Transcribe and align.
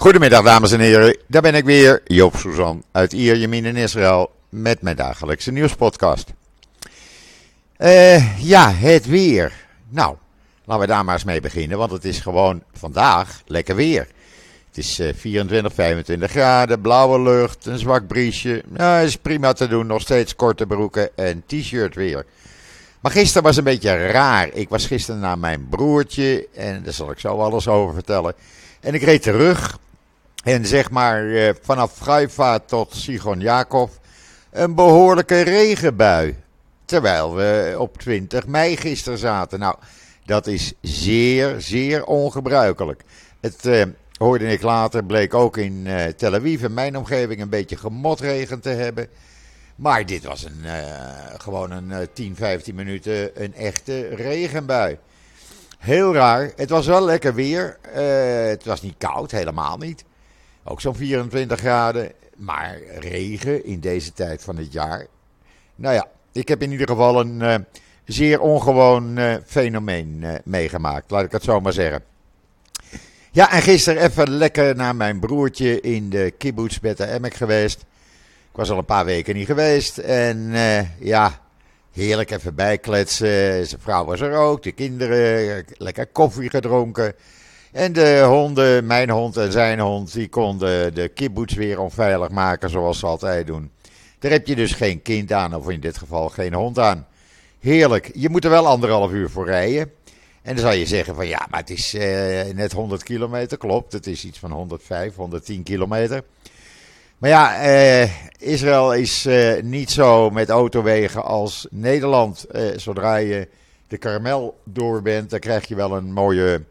Goedemiddag 0.00 0.44
dames 0.44 0.72
en 0.72 0.80
heren, 0.80 1.16
daar 1.26 1.42
ben 1.42 1.54
ik 1.54 1.64
weer, 1.64 2.00
Joop 2.04 2.36
Suzan 2.36 2.82
uit 2.92 3.12
Ierjemien 3.12 3.64
in 3.64 3.76
Israël 3.76 4.30
met 4.48 4.82
mijn 4.82 4.96
dagelijkse 4.96 5.50
nieuwspodcast. 5.50 6.32
Uh, 7.78 8.42
ja, 8.44 8.72
het 8.72 9.06
weer. 9.06 9.52
Nou, 9.88 10.16
laten 10.64 10.82
we 10.82 10.88
daar 10.92 11.04
maar 11.04 11.14
eens 11.14 11.24
mee 11.24 11.40
beginnen, 11.40 11.78
want 11.78 11.90
het 11.90 12.04
is 12.04 12.20
gewoon 12.20 12.62
vandaag 12.72 13.42
lekker 13.46 13.74
weer. 13.74 14.08
Het 14.68 14.78
is 14.78 15.00
uh, 15.00 15.14
24, 15.14 15.74
25 15.74 16.30
graden, 16.30 16.80
blauwe 16.80 17.20
lucht, 17.20 17.66
een 17.66 17.78
zwak 17.78 18.06
briesje. 18.06 18.62
Nou, 18.68 19.04
is 19.04 19.16
prima 19.16 19.52
te 19.52 19.68
doen, 19.68 19.86
nog 19.86 20.00
steeds 20.00 20.36
korte 20.36 20.66
broeken 20.66 21.16
en 21.16 21.42
t-shirt 21.46 21.94
weer. 21.94 22.26
Maar 23.00 23.12
gisteren 23.12 23.42
was 23.42 23.56
een 23.56 23.64
beetje 23.64 24.06
raar. 24.06 24.48
Ik 24.52 24.68
was 24.68 24.86
gisteren 24.86 25.20
naar 25.20 25.38
mijn 25.38 25.68
broertje 25.68 26.48
en 26.54 26.82
daar 26.82 26.92
zal 26.92 27.10
ik 27.10 27.18
zo 27.18 27.38
alles 27.38 27.68
over 27.68 27.94
vertellen. 27.94 28.34
En 28.80 28.94
ik 28.94 29.02
reed 29.02 29.22
terug 29.22 29.78
en 30.44 30.66
zeg 30.66 30.90
maar 30.90 31.30
eh, 31.30 31.54
vanaf 31.62 31.98
Haifa 31.98 32.58
tot 32.58 32.94
Sigon 32.94 33.40
Jacob 33.40 33.90
een 34.50 34.74
behoorlijke 34.74 35.40
regenbui. 35.40 36.36
Terwijl 36.84 37.34
we 37.34 37.74
op 37.78 37.98
20 37.98 38.46
mei 38.46 38.76
gisteren 38.76 39.18
zaten. 39.18 39.58
Nou, 39.58 39.76
dat 40.24 40.46
is 40.46 40.72
zeer, 40.80 41.60
zeer 41.60 42.04
ongebruikelijk. 42.04 43.02
Het 43.40 43.66
uh, 43.66 43.82
hoorde 44.18 44.46
ik 44.46 44.62
later, 44.62 45.04
bleek 45.04 45.34
ook 45.34 45.56
in 45.56 45.86
uh, 45.86 46.04
Tel 46.04 46.34
Aviv, 46.34 46.62
in 46.62 46.74
mijn 46.74 46.96
omgeving, 46.96 47.40
een 47.40 47.48
beetje 47.48 47.76
gemotregen 47.76 48.60
te 48.60 48.68
hebben. 48.68 49.08
Maar 49.76 50.06
dit 50.06 50.24
was 50.24 50.44
een, 50.44 50.64
gewoon 51.38 51.70
een 51.70 52.08
10, 52.12 52.36
15 52.36 52.74
minuten 52.74 53.42
een 53.42 53.54
echte 53.54 54.08
regenbui. 54.14 54.98
Heel 55.78 56.14
raar. 56.14 56.52
Het 56.56 56.70
was 56.70 56.86
wel 56.86 57.04
lekker 57.04 57.34
weer. 57.34 57.78
het 58.48 58.64
was 58.64 58.82
niet 58.82 58.94
koud, 58.98 59.30
helemaal 59.30 59.76
niet. 59.76 60.04
Ook 60.70 60.80
zo'n 60.80 60.94
24 60.94 61.58
graden. 61.58 62.12
Maar 62.36 62.78
regen 62.98 63.64
in 63.64 63.80
deze 63.80 64.12
tijd 64.12 64.42
van 64.42 64.56
het 64.56 64.72
jaar. 64.72 65.06
Nou 65.74 65.94
ja, 65.94 66.08
ik 66.32 66.48
heb 66.48 66.62
in 66.62 66.70
ieder 66.70 66.88
geval 66.88 67.20
een 67.20 67.40
uh, 67.40 67.54
zeer 68.04 68.40
ongewoon 68.40 69.18
uh, 69.18 69.34
fenomeen 69.46 70.18
uh, 70.22 70.34
meegemaakt. 70.44 71.10
Laat 71.10 71.24
ik 71.24 71.32
het 71.32 71.42
zo 71.42 71.60
maar 71.60 71.72
zeggen. 71.72 72.04
Ja, 73.30 73.52
en 73.52 73.62
gisteren 73.62 74.02
even 74.02 74.30
lekker 74.30 74.76
naar 74.76 74.96
mijn 74.96 75.18
broertje 75.18 75.80
in 75.80 76.10
de 76.10 76.34
kibbutz 76.38 76.78
Beta 76.78 77.06
Emek 77.06 77.34
geweest. 77.34 77.80
Ik 78.50 78.56
was 78.56 78.70
al 78.70 78.78
een 78.78 78.84
paar 78.84 79.04
weken 79.04 79.34
niet 79.34 79.46
geweest. 79.46 79.98
En 79.98 80.50
ja, 80.98 81.40
heerlijk 81.92 82.30
even 82.30 82.54
bijkletsen. 82.54 83.66
Zijn 83.66 83.80
vrouw 83.80 84.04
was 84.04 84.20
er 84.20 84.36
ook, 84.36 84.62
de 84.62 84.72
kinderen, 84.72 85.64
lekker 85.76 86.06
koffie 86.06 86.50
gedronken. 86.50 87.14
En 87.78 87.92
de 87.92 88.22
honden, 88.26 88.86
mijn 88.86 89.10
hond 89.10 89.36
en 89.36 89.52
zijn 89.52 89.80
hond, 89.80 90.12
die 90.12 90.28
konden 90.28 90.94
de 90.94 91.08
kibbutz 91.08 91.54
weer 91.54 91.80
onveilig 91.80 92.30
maken 92.30 92.70
zoals 92.70 92.98
ze 92.98 93.06
altijd 93.06 93.46
doen. 93.46 93.70
Daar 94.18 94.30
heb 94.30 94.46
je 94.46 94.56
dus 94.56 94.72
geen 94.72 95.02
kind 95.02 95.32
aan, 95.32 95.54
of 95.54 95.68
in 95.68 95.80
dit 95.80 95.98
geval 95.98 96.28
geen 96.28 96.54
hond 96.54 96.78
aan. 96.78 97.06
Heerlijk. 97.60 98.10
Je 98.14 98.28
moet 98.28 98.44
er 98.44 98.50
wel 98.50 98.66
anderhalf 98.66 99.12
uur 99.12 99.30
voor 99.30 99.46
rijden. 99.46 99.92
En 100.42 100.54
dan 100.54 100.64
zou 100.64 100.74
je 100.74 100.86
zeggen 100.86 101.14
van 101.14 101.26
ja, 101.26 101.46
maar 101.50 101.60
het 101.60 101.70
is 101.70 101.94
eh, 101.94 102.54
net 102.54 102.72
100 102.72 103.02
kilometer. 103.02 103.58
Klopt, 103.58 103.92
het 103.92 104.06
is 104.06 104.24
iets 104.24 104.38
van 104.38 104.52
105, 104.52 105.14
110 105.14 105.62
kilometer. 105.62 106.22
Maar 107.18 107.30
ja, 107.30 107.60
eh, 107.60 108.10
Israël 108.38 108.94
is 108.94 109.26
eh, 109.26 109.62
niet 109.62 109.90
zo 109.90 110.30
met 110.30 110.48
autowegen 110.48 111.24
als 111.24 111.66
Nederland. 111.70 112.46
Zodra 112.76 113.16
je 113.16 113.48
de 113.88 113.98
Karmel 113.98 114.60
door 114.64 115.02
bent, 115.02 115.30
dan 115.30 115.38
krijg 115.38 115.68
je 115.68 115.74
wel 115.74 115.96
een 115.96 116.12
mooie 116.12 116.62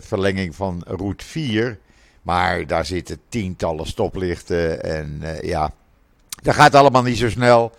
verlenging 0.00 0.54
van 0.54 0.82
route 0.86 1.24
4. 1.24 1.78
Maar 2.26 2.66
daar 2.66 2.86
zitten 2.86 3.20
tientallen 3.28 3.86
stoplichten 3.86 4.82
en 4.82 5.20
uh, 5.22 5.40
ja, 5.40 5.72
dat 6.42 6.54
gaat 6.54 6.74
allemaal 6.74 7.02
niet 7.02 7.18
zo 7.18 7.30
snel. 7.30 7.72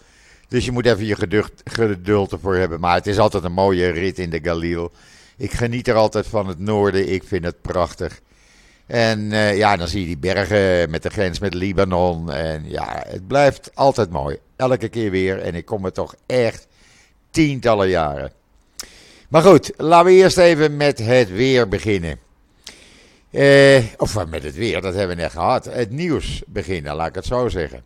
Dus 0.48 0.66
je 0.66 0.72
moet 0.72 0.86
even 0.86 1.06
je 1.06 1.16
geduld, 1.16 1.52
geduld 1.64 2.32
ervoor 2.32 2.56
hebben. 2.56 2.80
Maar 2.80 2.96
het 2.96 3.08
is 3.08 3.20
altijd 3.20 3.44
een 3.44 3.52
mooie 3.52 3.90
rit 3.90 4.20
in 4.20 4.30
de 4.30 4.40
Galil. 4.44 4.92
Ik 5.38 5.52
geniet 5.52 5.88
er 5.88 5.96
altijd 5.96 6.28
van 6.28 6.48
het 6.48 6.60
noorden. 6.60 7.12
Ik 7.12 7.24
vind 7.24 7.46
het 7.46 7.62
prachtig. 7.62 8.22
En 8.86 9.20
uh, 9.20 9.58
ja, 9.58 9.78
dan 9.78 9.88
zie 9.88 10.00
je 10.00 10.06
die 10.06 10.18
bergen 10.18 10.90
met 10.90 11.04
de 11.04 11.10
grens 11.10 11.40
met 11.40 11.54
Libanon. 11.54 12.32
En 12.32 12.70
ja, 12.70 13.04
het 13.08 13.28
blijft 13.28 13.72
altijd 13.74 14.10
mooi. 14.10 14.38
Elke 14.56 14.90
keer 14.90 15.12
weer. 15.12 15.42
En 15.42 15.56
ik 15.56 15.66
kom 15.66 15.86
er 15.86 15.94
toch 15.94 16.16
echt 16.26 16.68
tientallen 17.32 17.90
jaren. 17.90 18.32
Maar 19.28 19.42
goed, 19.42 19.72
laten 19.78 20.06
we 20.06 20.12
eerst 20.12 20.38
even 20.38 20.78
met 20.78 21.00
het 21.00 21.30
weer 21.30 21.68
beginnen. 21.68 22.20
Eh, 23.32 23.84
of 23.98 24.26
met 24.26 24.44
het 24.44 24.56
weer, 24.56 24.82
dat 24.82 24.94
hebben 24.94 25.16
we 25.16 25.22
net 25.22 25.32
gehad. 25.32 25.66
Het 25.66 25.92
nieuws 25.92 26.44
beginnen, 26.46 26.96
laat 26.96 27.08
ik 27.08 27.16
het 27.16 27.26
zo 27.26 27.50
zeggen. 27.50 27.84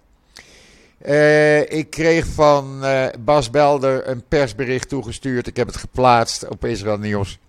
Uh, 1.05 1.71
ik 1.71 1.89
kreeg 1.89 2.25
van 2.25 2.83
Bas 3.19 3.49
Belder 3.49 4.07
een 4.07 4.23
persbericht 4.27 4.89
toegestuurd. 4.89 5.47
Ik 5.47 5.55
heb 5.55 5.67
het 5.67 5.75
geplaatst 5.75 6.47
op 6.47 6.65
Israël 6.65 6.97
Nieuws. 6.97 7.39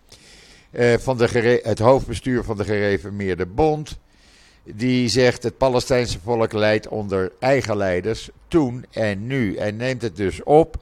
Van 0.98 1.16
de 1.16 1.60
het 1.62 1.78
hoofdbestuur 1.78 2.44
van 2.44 2.56
de 2.56 2.64
gereformeerde 2.64 3.47
bond. 3.47 3.98
Die 4.64 5.09
zegt 5.09 5.42
het 5.42 5.59
Palestijnse 5.59 6.19
volk 6.24 6.53
leidt 6.53 6.88
onder 6.88 7.32
eigen 7.38 7.76
leiders 7.76 8.30
toen 8.48 8.84
en 8.91 9.26
nu. 9.26 9.56
En 9.56 9.76
neemt 9.76 10.03
het 10.03 10.16
dus 10.16 10.42
op 10.42 10.76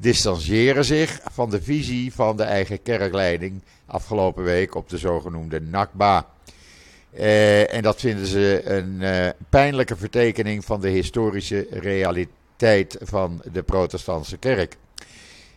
distancieren 0.00 0.84
zich 0.84 1.20
van 1.32 1.50
de 1.50 1.62
visie 1.62 2.14
van 2.14 2.36
de 2.36 2.42
eigen 2.42 2.82
kerkleiding 2.82 3.62
afgelopen 3.86 4.44
week 4.44 4.74
op 4.74 4.88
de 4.88 4.98
zogenoemde 4.98 5.60
Nakba. 5.60 6.26
Uh, 7.14 7.74
en 7.74 7.82
dat 7.82 8.00
vinden 8.00 8.26
ze 8.26 8.60
een 8.64 9.00
uh, 9.00 9.28
pijnlijke 9.48 9.96
vertekening 9.96 10.64
van 10.64 10.80
de 10.80 10.88
historische 10.88 11.66
realiteit 11.70 12.96
van 13.00 13.42
de 13.52 13.62
protestantse 13.62 14.36
kerk. 14.36 14.76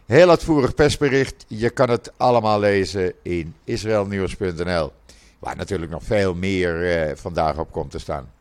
Heel 0.06 0.30
uitvoerig 0.30 0.76
persbericht, 0.76 1.46
je 1.48 1.70
kan 1.70 1.90
het 1.90 2.12
allemaal 2.18 2.60
lezen 2.60 3.14
in 3.22 3.56
israelnieuws.nl, 3.64 4.92
waar 5.40 5.56
natuurlijk 5.56 5.92
nog 5.92 6.04
veel 6.04 6.36
meer 6.36 7.08
uh, 7.10 7.16
vandaag 7.16 7.58
op 7.58 7.72
komt 7.72 7.92
te 7.92 8.00
staan. 8.00 8.32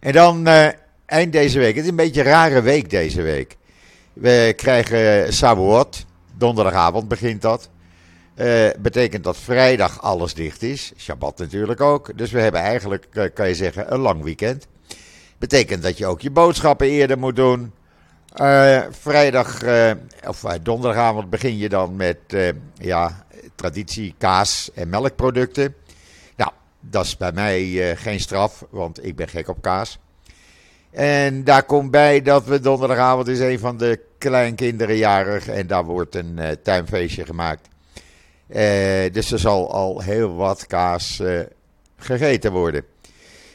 En 0.00 0.12
dan 0.12 0.46
eind 1.06 1.32
deze 1.32 1.58
week, 1.58 1.74
het 1.74 1.84
is 1.84 1.90
een 1.90 1.96
beetje 1.96 2.20
een 2.20 2.26
rare 2.26 2.62
week 2.62 2.90
deze 2.90 3.22
week. 3.22 3.56
We 4.14 4.52
krijgen 4.56 5.32
Shavuot. 5.32 6.04
Donderdag 6.36 7.04
begint 7.04 7.42
dat. 7.42 7.68
Uh, 8.36 8.68
betekent 8.78 9.24
dat 9.24 9.36
vrijdag 9.36 10.02
alles 10.02 10.34
dicht 10.34 10.62
is. 10.62 10.92
Shabbat 10.96 11.38
natuurlijk 11.38 11.80
ook. 11.80 12.18
Dus 12.18 12.30
we 12.30 12.40
hebben 12.40 12.60
eigenlijk, 12.60 13.06
uh, 13.12 13.24
kan 13.34 13.48
je 13.48 13.54
zeggen, 13.54 13.92
een 13.92 14.00
lang 14.00 14.22
weekend. 14.22 14.66
Betekent 15.38 15.82
dat 15.82 15.98
je 15.98 16.06
ook 16.06 16.20
je 16.20 16.30
boodschappen 16.30 16.86
eerder 16.86 17.18
moet 17.18 17.36
doen. 17.36 17.72
Vrijdag, 18.90 19.62
of 20.26 20.40
donderdagavond 20.62 21.30
begin 21.30 21.56
je 21.56 21.68
dan 21.68 21.96
met 21.96 22.18
ja, 22.74 23.26
traditie 23.54 24.14
kaas 24.18 24.70
en 24.74 24.88
melkproducten. 24.88 25.74
Nou, 26.36 26.50
dat 26.80 27.04
is 27.04 27.16
bij 27.16 27.32
mij 27.32 27.96
geen 27.96 28.20
straf, 28.20 28.64
want 28.70 29.04
ik 29.04 29.16
ben 29.16 29.28
gek 29.28 29.48
op 29.48 29.62
kaas. 29.62 29.98
En 30.94 31.44
daar 31.44 31.62
komt 31.62 31.90
bij 31.90 32.22
dat 32.22 32.44
we 32.44 32.60
donderdagavond 32.60 33.28
is 33.28 33.38
een 33.38 33.58
van 33.58 33.76
de 33.76 34.00
kleinkinderen 34.18 34.96
jarig 34.96 35.48
en 35.48 35.66
daar 35.66 35.84
wordt 35.84 36.14
een 36.14 36.36
uh, 36.38 36.48
tuinfeestje 36.62 37.24
gemaakt. 37.24 37.68
Uh, 38.48 38.58
dus 39.12 39.32
er 39.32 39.38
zal 39.38 39.72
al 39.72 40.00
heel 40.00 40.34
wat 40.34 40.66
kaas 40.66 41.20
uh, 41.20 41.40
gegeten 41.96 42.52
worden. 42.52 42.84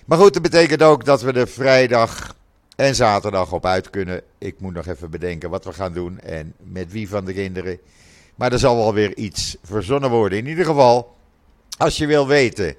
Maar 0.06 0.18
goed, 0.18 0.34
dat 0.34 0.42
betekent 0.42 0.84
ook 0.84 1.06
dat 1.06 1.22
we 1.22 1.32
er 1.32 1.48
vrijdag 1.48 2.36
en 2.76 2.96
zaterdag 2.96 3.52
op 3.52 3.66
uit 3.66 3.90
kunnen. 3.90 4.22
Ik 4.38 4.60
moet 4.60 4.74
nog 4.74 4.88
even 4.88 5.10
bedenken 5.10 5.50
wat 5.50 5.66
we 5.66 5.74
gaan 5.74 5.94
doen 5.94 6.20
en 6.20 6.54
met 6.58 6.92
wie 6.92 7.10
van 7.10 7.26
de 7.26 7.34
kinderen. 7.34 7.80
Maar 8.36 8.52
er 8.52 8.60
zal 8.60 8.76
wel 8.76 8.94
weer 8.94 9.18
iets 9.18 9.58
verzonnen 9.64 10.10
worden. 10.10 10.38
In 10.38 10.48
ieder 10.48 10.66
geval, 10.66 11.16
als 11.78 11.98
je 11.98 12.06
wil 12.06 12.28
weten 12.28 12.76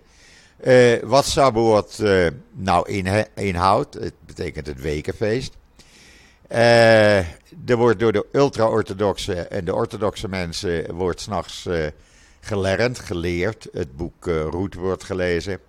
uh, 0.65 1.03
wat 1.03 1.27
Saboort 1.27 1.99
uh, 1.99 2.27
nou 2.53 3.03
inhoudt, 3.35 3.95
het 3.95 4.15
betekent 4.27 4.67
het 4.67 4.81
wekenfeest. 4.81 5.57
Uh, 6.53 7.19
er 7.19 7.77
wordt 7.77 7.99
door 7.99 8.13
de 8.13 8.27
ultra-orthodoxe 8.33 9.35
en 9.35 9.65
de 9.65 9.75
orthodoxe 9.75 10.29
mensen 10.29 10.95
wordt 10.95 11.21
s'nachts 11.21 11.69
gelernd, 12.41 12.99
geleerd. 12.99 13.69
Het 13.73 13.97
boek 13.97 14.27
Roet 14.27 14.75
wordt 14.75 15.05
gelezen. 15.05 15.61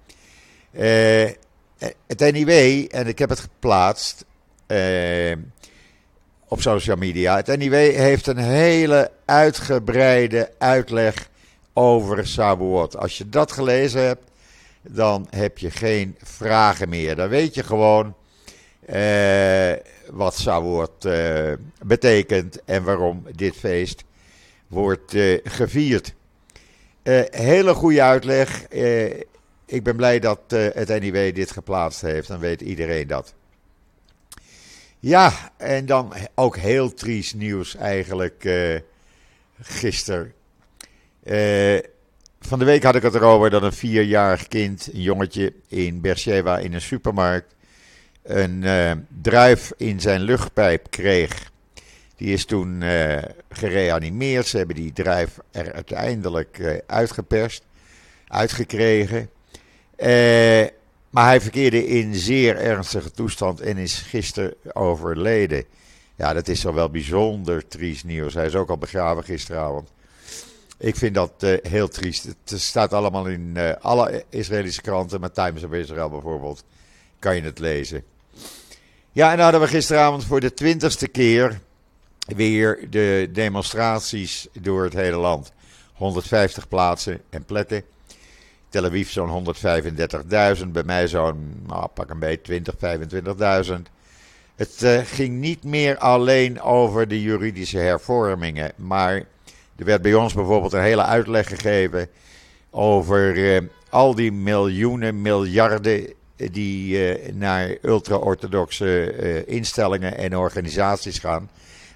het 2.07 2.19
NIW, 2.19 2.85
en 2.89 3.07
ik 3.07 3.19
heb 3.19 3.29
het 3.29 3.39
geplaatst 3.39 4.25
op 6.47 6.61
social 6.61 6.97
media. 6.97 7.35
Het 7.35 7.57
NIW 7.57 7.73
heeft 7.95 8.27
een 8.27 8.38
hele 8.38 9.11
uitgebreide 9.25 10.51
uitleg 10.57 11.29
over 11.73 12.27
Sabuot. 12.27 12.97
Als 12.97 13.17
je 13.17 13.29
dat 13.29 13.51
gelezen 13.51 14.01
hebt, 14.01 14.31
dan 14.81 15.28
heb 15.30 15.57
je 15.57 15.72
geen 15.72 16.16
vragen 16.22 16.89
meer. 16.89 17.16
Dan 17.16 17.30
weet 17.30 17.54
je 17.54 17.63
gewoon 17.63 18.16
uh, 18.89 19.74
wat 20.10 20.39
Shavuot 20.39 21.06
uh, 21.06 21.54
betekent 21.86 22.63
en 22.63 22.83
waarom 22.83 23.25
dit 23.36 23.56
feest 23.56 24.04
wordt 24.68 25.13
uh, 25.13 25.39
gevierd. 25.44 26.13
hele 27.31 27.74
goede 27.74 28.01
uitleg. 28.01 28.68
ik 29.66 29.83
ben 29.83 29.95
blij 29.95 30.19
dat 30.19 30.39
het 30.48 31.00
NIW 31.00 31.36
dit 31.36 31.51
geplaatst 31.51 32.01
heeft. 32.01 32.27
Dan 32.27 32.39
weet 32.39 32.62
iedereen 32.62 33.07
dat. 33.07 33.34
Ja, 35.00 35.51
en 35.57 35.86
dan 35.86 36.13
ook 36.36 36.57
heel 36.57 36.94
triest 36.94 37.36
nieuws 37.36 37.75
eigenlijk 37.75 38.50
gisteren. 39.62 40.34
Uh, 42.41 42.47
van 42.49 42.59
de 42.59 42.65
week 42.65 42.83
had 42.83 42.95
ik 42.95 43.01
het 43.01 43.15
erover 43.15 43.49
dat 43.49 43.63
een 43.63 43.73
vierjarig 43.73 44.47
kind, 44.47 44.89
een 44.93 45.01
jongetje 45.01 45.53
in 45.67 46.01
Beersheba 46.01 46.57
in 46.57 46.73
een 46.73 46.81
supermarkt, 46.81 47.55
een 48.23 48.61
uh, 48.61 48.91
druif 49.21 49.71
in 49.77 49.99
zijn 49.99 50.21
luchtpijp 50.21 50.89
kreeg. 50.89 51.51
Die 52.15 52.33
is 52.33 52.45
toen 52.45 52.83
gereanimeerd. 53.49 54.47
Ze 54.47 54.57
hebben 54.57 54.75
die 54.75 54.93
druif 54.93 55.39
er 55.51 55.73
uiteindelijk 55.73 56.81
uitgeperst, 56.88 57.63
uitgekregen. 58.27 59.29
Maar 61.09 61.25
hij 61.25 61.41
verkeerde 61.41 61.88
in 61.88 62.15
zeer 62.15 62.57
ernstige 62.57 63.11
toestand 63.11 63.61
en 63.61 63.77
is 63.77 63.97
gisteren 63.97 64.53
overleden. 64.73 65.63
Ja, 66.15 66.33
dat 66.33 66.47
is 66.47 66.65
al 66.65 66.73
wel 66.73 66.89
bijzonder 66.89 67.67
triest 67.67 68.05
nieuws. 68.05 68.33
Hij 68.33 68.45
is 68.45 68.55
ook 68.55 68.69
al 68.69 68.77
begraven 68.77 69.23
gisteravond. 69.23 69.89
Ik 70.81 70.95
vind 70.95 71.16
dat 71.16 71.31
uh, 71.39 71.57
heel 71.62 71.88
triest. 71.88 72.24
Het 72.24 72.62
staat 72.62 72.94
allemaal 72.94 73.25
in 73.25 73.54
uh, 73.57 73.72
alle 73.81 74.24
Israëlische 74.30 74.81
kranten, 74.81 75.19
maar 75.19 75.31
Times 75.31 75.63
of 75.63 75.72
Israel 75.72 76.10
bijvoorbeeld, 76.10 76.63
kan 77.19 77.36
je 77.36 77.42
het 77.42 77.60
lezen. 77.60 78.04
Ja, 79.12 79.30
en 79.30 79.36
dan 79.36 79.44
hadden 79.44 79.62
we 79.62 79.68
gisteravond 79.68 80.25
voor 80.25 80.39
de 80.39 80.54
twintigste 80.54 81.07
keer 81.07 81.60
weer 82.28 82.88
de 82.89 83.30
demonstraties 83.31 84.48
door 84.60 84.83
het 84.83 84.94
hele 84.94 85.18
land. 85.18 85.51
150 85.94 86.68
plaatsen 86.68 87.22
en 87.30 87.45
plekken. 87.45 87.84
Tel 88.69 88.86
Aviv 88.86 89.10
zo'n 89.10 89.56
135.000, 90.60 90.68
bij 90.68 90.84
mij 90.84 91.07
zo'n, 91.07 91.63
nou, 91.68 91.88
pak 91.94 92.10
een 92.10 92.19
beetje 92.19 92.62
20, 92.62 92.75
25.000. 93.68 93.74
Het 94.56 95.06
ging 95.07 95.39
niet 95.39 95.63
meer 95.63 95.98
alleen 95.98 96.62
over 96.62 97.07
de 97.07 97.22
juridische 97.22 97.77
hervormingen, 97.77 98.72
maar 98.75 99.25
er 99.81 99.88
werd 99.88 100.01
bij 100.01 100.13
ons 100.13 100.33
bijvoorbeeld 100.33 100.74
een 100.74 100.81
hele 100.81 101.06
uitleg 101.06 101.48
gegeven 101.48 102.07
over 102.69 103.36
uh, 103.36 103.62
al 103.89 104.16
die 104.16 104.31
miljoenen, 104.31 105.22
miljarden 105.22 106.13
die 106.36 107.16
uh, 107.16 107.33
naar 107.33 107.78
ultra-orthodoxe 107.81 109.45
instellingen 109.45 110.18
en 110.18 110.38
organisaties 110.38 111.19
gaan, 111.19 111.50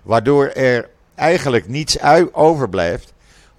waardoor 0.04 0.48
er 0.48 0.90
eigenlijk 1.16 1.68
niets 1.68 1.98
overblijft 2.32 3.14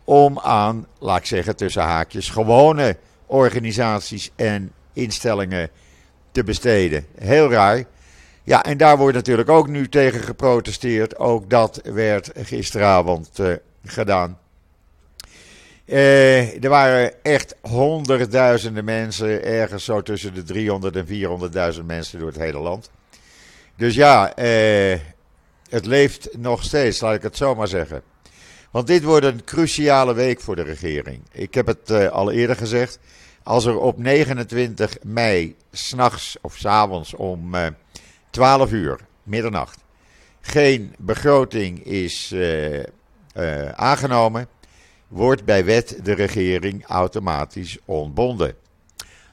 om 0.05 0.39
aan, 0.39 0.87
laat 0.99 1.19
ik 1.19 1.27
zeggen 1.27 1.57
tussen 1.57 1.83
haakjes, 1.83 2.29
gewone 2.29 2.97
organisaties 3.27 4.31
en 4.37 4.73
instellingen 4.93 5.71
te 6.33 6.45
besteden. 6.45 7.07
Heel 7.19 7.51
raar. 7.51 7.85
Ja, 8.43 8.65
en 8.65 8.77
daar 8.77 8.99
wordt 8.99 9.15
natuurlijk 9.15 9.49
ook 9.49 9.69
nu 9.69 9.89
tegen 9.89 10.21
geprotesteerd. 10.21 11.19
Ook 11.19 11.51
dat 11.51 11.81
werd 11.85 12.31
gisteravond 12.35 13.31
gedaan. 13.89 14.39
Uh, 15.87 16.65
er 16.65 16.69
waren 16.69 17.23
echt 17.23 17.57
honderdduizenden 17.61 18.85
mensen, 18.85 19.45
ergens 19.45 19.85
zo 19.85 20.03
tussen 20.03 20.35
de 20.35 20.43
300 20.43 20.97
en 20.97 21.07
400.000 21.75 21.85
mensen 21.85 22.19
door 22.19 22.29
het 22.29 22.39
hele 22.39 22.59
land. 22.59 22.91
Dus 23.77 23.95
ja, 23.95 24.39
uh, 24.39 24.99
het 25.69 25.87
leeft 25.87 26.29
nog 26.39 26.63
steeds, 26.63 27.01
laat 27.01 27.15
ik 27.15 27.23
het 27.23 27.37
zo 27.37 27.55
maar 27.55 27.69
zeggen. 27.69 28.03
Want 28.71 28.87
dit 28.87 29.03
wordt 29.03 29.27
een 29.27 29.45
cruciale 29.45 30.15
week 30.15 30.41
voor 30.41 30.57
de 30.57 30.63
regering. 30.63 31.23
Ik 31.33 31.55
heb 31.55 31.67
het 31.67 31.91
uh, 31.91 32.09
al 32.09 32.31
eerder 32.31 32.57
gezegd. 32.57 32.99
Als 33.43 33.65
er 33.65 33.79
op 33.79 33.99
29 33.99 34.97
mei, 35.03 35.57
s'nachts 35.73 36.37
of 36.41 36.65
avonds 36.65 37.15
om 37.15 37.55
uh, 37.55 37.67
eh, 37.67 37.73
12 38.31 38.73
uur, 38.73 38.99
middernacht, 39.23 39.79
geen 40.41 40.95
begroting 40.99 41.85
is 41.85 42.35
uh, 43.37 43.69
aangenomen, 43.69 44.49
wordt 45.09 45.45
bij 45.45 45.65
wet 45.65 45.99
de 46.03 46.13
regering 46.13 46.87
automatisch 46.87 47.79
ontbonden. 47.85 48.55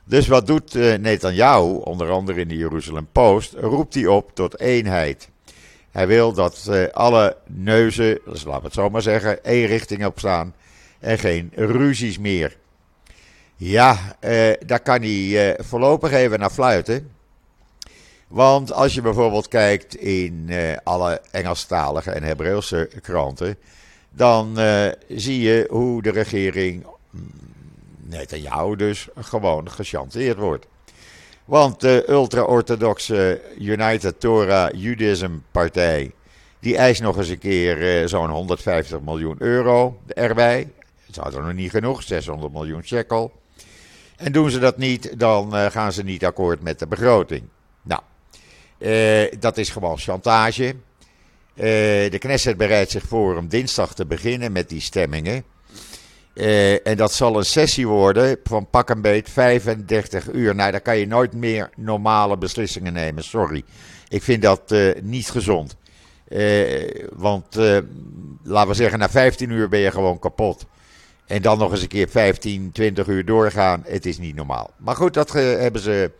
Dus 0.06 0.28
wat 0.28 0.48
doet 0.48 0.74
Netanyahu, 0.74 1.76
onder 1.76 2.10
andere 2.10 2.40
in 2.40 2.48
de 2.48 2.58
Jeruzalem 2.58 3.08
Post, 3.12 3.54
roept 3.54 3.94
hij 3.94 4.08
op 4.08 4.36
tot 4.36 4.60
eenheid. 4.60 5.30
Hij 5.94 6.08
wil 6.08 6.34
dat 6.34 6.66
uh, 6.70 6.88
alle 6.88 7.38
neuzen, 7.48 8.20
dus 8.26 8.44
laten 8.44 8.60
we 8.62 8.66
het 8.66 8.74
zo 8.74 8.90
maar 8.90 9.02
zeggen, 9.02 9.44
één 9.44 9.68
richting 9.68 10.06
op 10.06 10.20
staan 10.20 10.54
en 11.00 11.20
geen 11.20 11.52
ruzies 11.56 12.20
meer. 12.20 12.58
Ja, 13.56 13.98
uh, 14.22 14.54
daar 14.66 14.80
kan 14.80 15.02
hij 15.02 15.50
uh, 15.50 15.54
voorlopig 15.58 16.12
even 16.12 16.40
naar 16.40 16.50
fluiten. 16.50 17.12
Want 18.28 18.72
als 18.72 18.94
je 18.94 19.02
bijvoorbeeld 19.02 19.48
kijkt 19.48 19.96
in 19.96 20.50
alle 20.84 21.22
Engelstalige 21.32 22.12
en 22.12 22.24
Hebreeuwse 22.24 22.90
kranten, 23.02 23.58
dan 24.16 24.58
zie 25.08 25.42
je 25.42 25.68
hoe 25.70 26.02
de 26.02 26.12
regering, 26.12 26.86
mm, 27.10 27.30
net 28.04 28.34
aan 28.34 28.42
jou 28.42 28.76
dus, 28.76 29.08
gewoon 29.16 29.72
gechanteerd 29.72 30.38
wordt. 30.38 30.66
Want 31.46 31.80
de 31.80 32.06
ultra-orthodoxe 32.08 33.42
United 33.60 34.20
Torah 34.20 34.74
Judaism 34.74 35.32
partij, 35.52 36.12
die 36.60 36.78
eist 36.78 37.02
nog 37.02 37.18
eens 37.18 37.30
een 37.30 37.38
keer 37.38 38.02
uh, 38.02 38.08
zo'n 38.08 38.30
150 38.30 39.02
miljoen 39.02 39.36
euro 39.40 40.00
erbij. 40.08 40.70
Het 41.06 41.18
is 41.28 41.36
er 41.36 41.44
nog 41.44 41.54
niet 41.54 41.70
genoeg, 41.70 42.04
600 42.04 42.54
miljoen 42.54 42.84
shekel. 42.84 43.32
En 44.16 44.32
doen 44.32 44.50
ze 44.50 44.60
dat 44.60 44.78
niet, 44.78 45.20
dan 45.20 45.56
uh, 45.56 45.66
gaan 45.66 45.94
ze 45.94 46.04
niet 46.04 46.26
akkoord 46.26 46.62
met 46.62 46.80
de 46.80 46.88
begroting. 46.88 47.44
Nou, 47.82 48.02
dat 49.40 49.58
is 49.58 49.70
gewoon 49.70 49.98
chantage. 49.98 50.76
De 51.56 52.18
Knesset 52.20 52.58
bereidt 52.58 52.92
zich 52.92 53.04
voor 53.04 53.38
om 53.38 53.48
dinsdag 53.48 53.94
te 53.94 54.06
beginnen 54.06 54.52
met 54.52 54.70
die 54.70 54.82
stemmingen. 54.82 55.44
Uh, 56.34 56.88
en 56.88 56.98
dat 56.98 57.14
zal 57.14 57.38
een 57.38 57.46
sessie 57.46 57.88
worden 57.88 58.38
van 58.44 58.70
pak 58.70 58.90
een 58.90 59.02
beet 59.02 59.30
35 59.30 60.32
uur. 60.32 60.56
Nou, 60.56 60.72
daar 60.72 60.82
kan 60.82 60.98
je 60.98 61.08
nooit 61.08 61.34
meer 61.34 61.70
normale 61.76 62.38
beslissingen 62.38 62.94
nemen. 62.94 63.24
Sorry. 63.24 63.64
Ik 64.08 64.24
vind 64.24 64.42
dat 64.42 64.72
uh, 64.72 64.92
niet 65.02 65.30
gezond. 65.30 65.76
Want 67.14 67.56
laten 68.44 68.70
we 68.70 68.74
zeggen, 68.74 69.00
na 69.00 69.10
15 69.10 69.50
uur 69.50 69.70
ben 69.70 69.80
je 69.80 69.92
gewoon 69.92 70.20
kapot. 70.20 70.66
En 71.26 71.42
dan 71.42 71.58
nog 71.58 71.72
eens 71.72 71.82
een 71.82 71.88
keer 71.88 72.10
15, 72.10 72.72
20 72.72 73.08
uur 73.08 73.26
doorgaan. 73.26 73.84
Het 73.86 74.06
is 74.06 74.18
niet 74.18 74.36
normaal. 74.36 74.72
Maar 74.78 74.96
goed, 74.96 75.14
dat 75.14 75.32
hebben 75.32 75.82
ze 75.82 76.12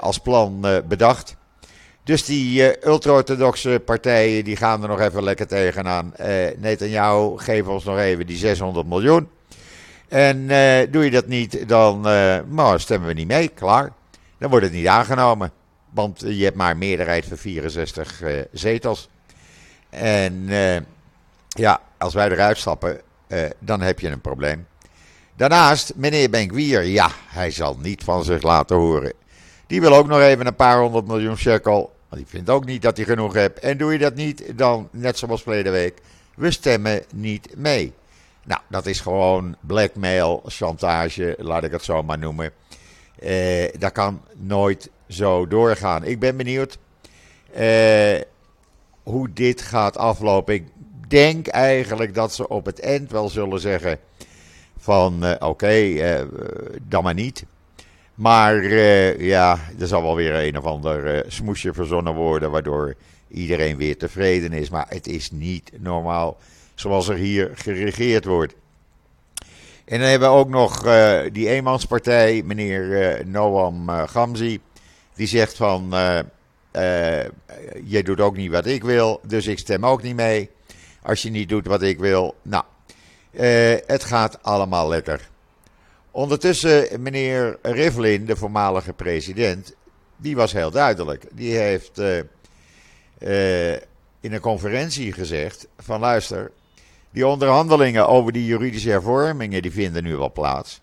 als 0.00 0.18
plan 0.18 0.66
bedacht. 0.88 1.36
Dus 2.04 2.24
die 2.24 2.60
uh, 2.60 2.88
ultra-orthodoxe 2.88 3.82
partijen 3.84 4.44
die 4.44 4.56
gaan 4.56 4.82
er 4.82 4.88
nog 4.88 5.00
even 5.00 5.22
lekker 5.22 5.46
tegenaan. 5.46 6.14
Uh, 6.20 6.26
Netanyahu, 6.56 7.38
geef 7.38 7.66
ons 7.66 7.84
nog 7.84 7.98
even 7.98 8.26
die 8.26 8.36
600 8.36 8.86
miljoen. 8.86 9.28
En 10.08 10.38
uh, 10.38 10.78
doe 10.90 11.04
je 11.04 11.10
dat 11.10 11.26
niet, 11.26 11.68
dan 11.68 12.06
stemmen 12.76 13.08
we 13.08 13.14
niet 13.14 13.26
mee, 13.26 13.48
klaar. 13.48 13.92
Dan 14.38 14.50
wordt 14.50 14.64
het 14.64 14.74
niet 14.74 14.86
aangenomen. 14.86 15.52
Want 15.90 16.20
je 16.20 16.44
hebt 16.44 16.56
maar 16.56 16.70
een 16.70 16.78
meerderheid 16.78 17.24
van 17.24 17.36
64 17.36 18.22
zetels. 18.52 19.08
En 19.90 20.48
ja, 21.48 21.80
als 21.98 22.14
wij 22.14 22.30
eruit 22.30 22.58
stappen, 22.58 23.00
dan 23.58 23.80
heb 23.80 24.00
je 24.00 24.08
een 24.08 24.20
probleem. 24.20 24.66
Daarnaast, 25.36 25.92
meneer 25.96 26.30
Benkwier, 26.30 26.82
ja, 26.82 27.10
hij 27.26 27.50
zal 27.50 27.76
niet 27.80 28.04
van 28.04 28.24
zich 28.24 28.42
laten 28.42 28.76
horen. 28.76 29.12
Die 29.70 29.80
wil 29.80 29.94
ook 29.94 30.06
nog 30.06 30.20
even 30.20 30.46
een 30.46 30.54
paar 30.54 30.80
honderd 30.80 31.06
miljoen 31.06 31.36
shekel. 31.36 31.92
Want 32.08 32.22
die 32.22 32.30
vindt 32.30 32.50
ook 32.50 32.64
niet 32.64 32.82
dat 32.82 32.96
hij 32.96 33.06
genoeg 33.06 33.34
hebt. 33.34 33.58
En 33.58 33.78
doe 33.78 33.92
je 33.92 33.98
dat 33.98 34.14
niet, 34.14 34.58
dan 34.58 34.88
net 34.92 35.18
zoals 35.18 35.42
verleden 35.42 35.72
week. 35.72 36.00
We 36.36 36.50
stemmen 36.50 37.02
niet 37.14 37.56
mee. 37.56 37.92
Nou, 38.44 38.60
dat 38.68 38.86
is 38.86 39.00
gewoon 39.00 39.56
blackmail, 39.60 40.42
chantage, 40.46 41.34
laat 41.38 41.64
ik 41.64 41.72
het 41.72 41.84
zo 41.84 42.02
maar 42.02 42.18
noemen. 42.18 42.52
Eh, 43.18 43.72
dat 43.78 43.92
kan 43.92 44.20
nooit 44.36 44.90
zo 45.08 45.46
doorgaan. 45.46 46.04
Ik 46.04 46.18
ben 46.18 46.36
benieuwd 46.36 46.78
eh, 47.52 48.20
hoe 49.02 49.32
dit 49.32 49.62
gaat 49.62 49.96
aflopen. 49.96 50.54
Ik 50.54 50.68
denk 51.08 51.46
eigenlijk 51.46 52.14
dat 52.14 52.34
ze 52.34 52.48
op 52.48 52.66
het 52.66 52.80
eind 52.80 53.10
wel 53.10 53.28
zullen 53.28 53.60
zeggen 53.60 53.98
van 54.78 55.24
uh, 55.24 55.30
oké, 55.30 55.44
okay, 55.44 56.26
dan 56.82 57.02
maar 57.02 57.14
niet. 57.14 57.44
Maar 58.20 58.56
uh, 58.56 59.20
ja, 59.20 59.58
er 59.78 59.86
zal 59.86 60.02
wel 60.02 60.16
weer 60.16 60.34
een 60.34 60.58
of 60.58 60.64
ander 60.64 61.14
uh, 61.14 61.20
smoesje 61.30 61.72
verzonnen 61.72 62.14
worden, 62.14 62.50
waardoor 62.50 62.94
iedereen 63.28 63.76
weer 63.76 63.96
tevreden 63.96 64.52
is. 64.52 64.70
Maar 64.70 64.86
het 64.88 65.06
is 65.06 65.30
niet 65.30 65.70
normaal 65.78 66.36
zoals 66.74 67.08
er 67.08 67.16
hier 67.16 67.50
geregeerd 67.54 68.24
wordt. 68.24 68.54
En 69.84 69.98
dan 69.98 70.08
hebben 70.08 70.28
we 70.28 70.34
ook 70.34 70.48
nog 70.48 70.86
uh, 70.86 71.20
die 71.32 71.48
eenmanspartij, 71.48 72.42
meneer 72.44 73.22
Noam 73.26 73.88
Gamzi. 73.88 74.60
Die 75.14 75.26
zegt 75.26 75.56
van, 75.56 75.94
je 77.84 78.02
doet 78.04 78.20
ook 78.20 78.36
niet 78.36 78.50
wat 78.50 78.66
ik 78.66 78.84
wil, 78.84 79.20
dus 79.26 79.46
ik 79.46 79.58
stem 79.58 79.86
ook 79.86 80.02
niet 80.02 80.16
mee. 80.16 80.50
Als 81.02 81.22
je 81.22 81.30
niet 81.30 81.48
doet 81.48 81.66
wat 81.66 81.82
ik 81.82 81.98
wil. 81.98 82.34
Nou, 82.42 82.64
het 83.86 84.04
gaat 84.04 84.42
allemaal 84.42 84.88
lekker. 84.88 85.29
Ondertussen, 86.10 87.02
meneer 87.02 87.58
Rivlin, 87.62 88.26
de 88.26 88.36
voormalige 88.36 88.92
president, 88.92 89.74
die 90.16 90.36
was 90.36 90.52
heel 90.52 90.70
duidelijk. 90.70 91.24
Die 91.32 91.56
heeft 91.56 91.98
uh, 91.98 92.16
uh, 93.18 93.72
in 94.20 94.32
een 94.32 94.40
conferentie 94.40 95.12
gezegd: 95.12 95.66
van 95.78 96.00
luister, 96.00 96.50
die 97.10 97.26
onderhandelingen 97.26 98.08
over 98.08 98.32
die 98.32 98.44
juridische 98.44 98.90
hervormingen 98.90 99.62
die 99.62 99.72
vinden 99.72 100.02
nu 100.02 100.16
wel 100.16 100.32
plaats. 100.32 100.80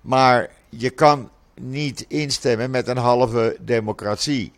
Maar 0.00 0.50
je 0.68 0.90
kan 0.90 1.30
niet 1.60 2.04
instemmen 2.08 2.70
met 2.70 2.88
een 2.88 2.96
halve 2.96 3.56
democratie. 3.60 4.52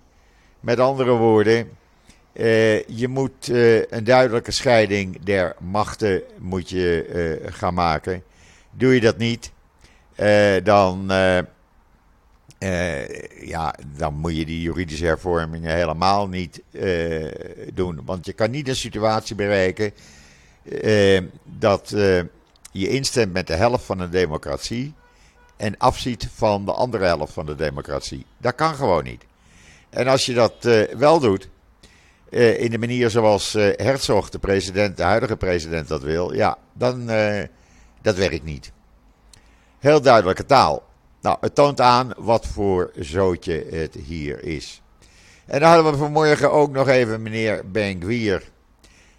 Met 0.61 0.79
andere 0.79 1.11
woorden, 1.11 1.71
je 2.87 3.07
moet 3.09 3.49
een 3.91 4.05
duidelijke 4.05 4.51
scheiding 4.51 5.23
der 5.23 5.57
machten 5.61 6.23
moet 6.39 6.71
je, 6.71 7.41
gaan 7.47 7.75
maken. 7.75 8.23
Doe 8.71 8.95
je 8.95 9.01
dat 9.01 9.19
niet, 9.19 9.53
dan, 10.63 11.07
ja, 13.41 13.75
dan 13.97 14.15
moet 14.15 14.37
je 14.37 14.45
die 14.45 14.61
juridische 14.61 15.05
hervormingen 15.05 15.75
helemaal 15.75 16.29
niet 16.29 16.63
doen. 17.75 18.01
Want 18.05 18.27
je 18.27 18.33
kan 18.33 18.51
niet 18.51 18.69
een 18.69 18.77
situatie 18.77 19.35
bereiken 19.35 19.93
dat 21.45 21.89
je 22.73 22.89
instemt 22.89 23.33
met 23.33 23.47
de 23.47 23.55
helft 23.55 23.85
van 23.85 24.01
een 24.01 24.11
democratie 24.11 24.95
en 25.57 25.77
afziet 25.79 26.29
van 26.35 26.65
de 26.65 26.73
andere 26.73 27.05
helft 27.05 27.33
van 27.33 27.47
de 27.47 27.55
democratie. 27.55 28.27
Dat 28.39 28.55
kan 28.55 28.75
gewoon 28.75 29.05
niet. 29.05 29.25
En 29.91 30.07
als 30.07 30.27
je 30.27 30.35
dat 30.35 30.69
wel 30.97 31.21
doet 31.21 31.49
in 32.31 32.71
de 32.71 32.79
manier 32.79 33.11
zoals 33.11 33.53
Herzog, 33.53 34.31
de 34.31 34.39
president, 34.39 34.97
de 34.97 35.03
huidige 35.03 35.37
president, 35.37 35.89
dat 35.89 36.03
wil, 36.03 36.33
ja, 36.33 36.59
dan 36.73 37.07
dat 38.03 38.17
werkt 38.17 38.45
niet. 38.45 38.73
Heel 39.87 40.01
duidelijke 40.01 40.47
taal. 40.47 40.83
Nou, 41.21 41.37
het 41.41 41.55
toont 41.55 41.81
aan 41.81 42.13
wat 42.17 42.47
voor 42.47 42.91
zootje 42.95 43.67
het 43.71 43.95
hier 43.95 44.45
is. 44.45 44.83
En 45.45 45.61
dan 45.61 45.69
hadden 45.73 45.93
we 45.93 45.99
vanmorgen 45.99 46.53
ook 46.53 46.73
nog 46.73 46.89
even 46.89 47.23
meneer 47.23 47.71
Ben 47.71 48.03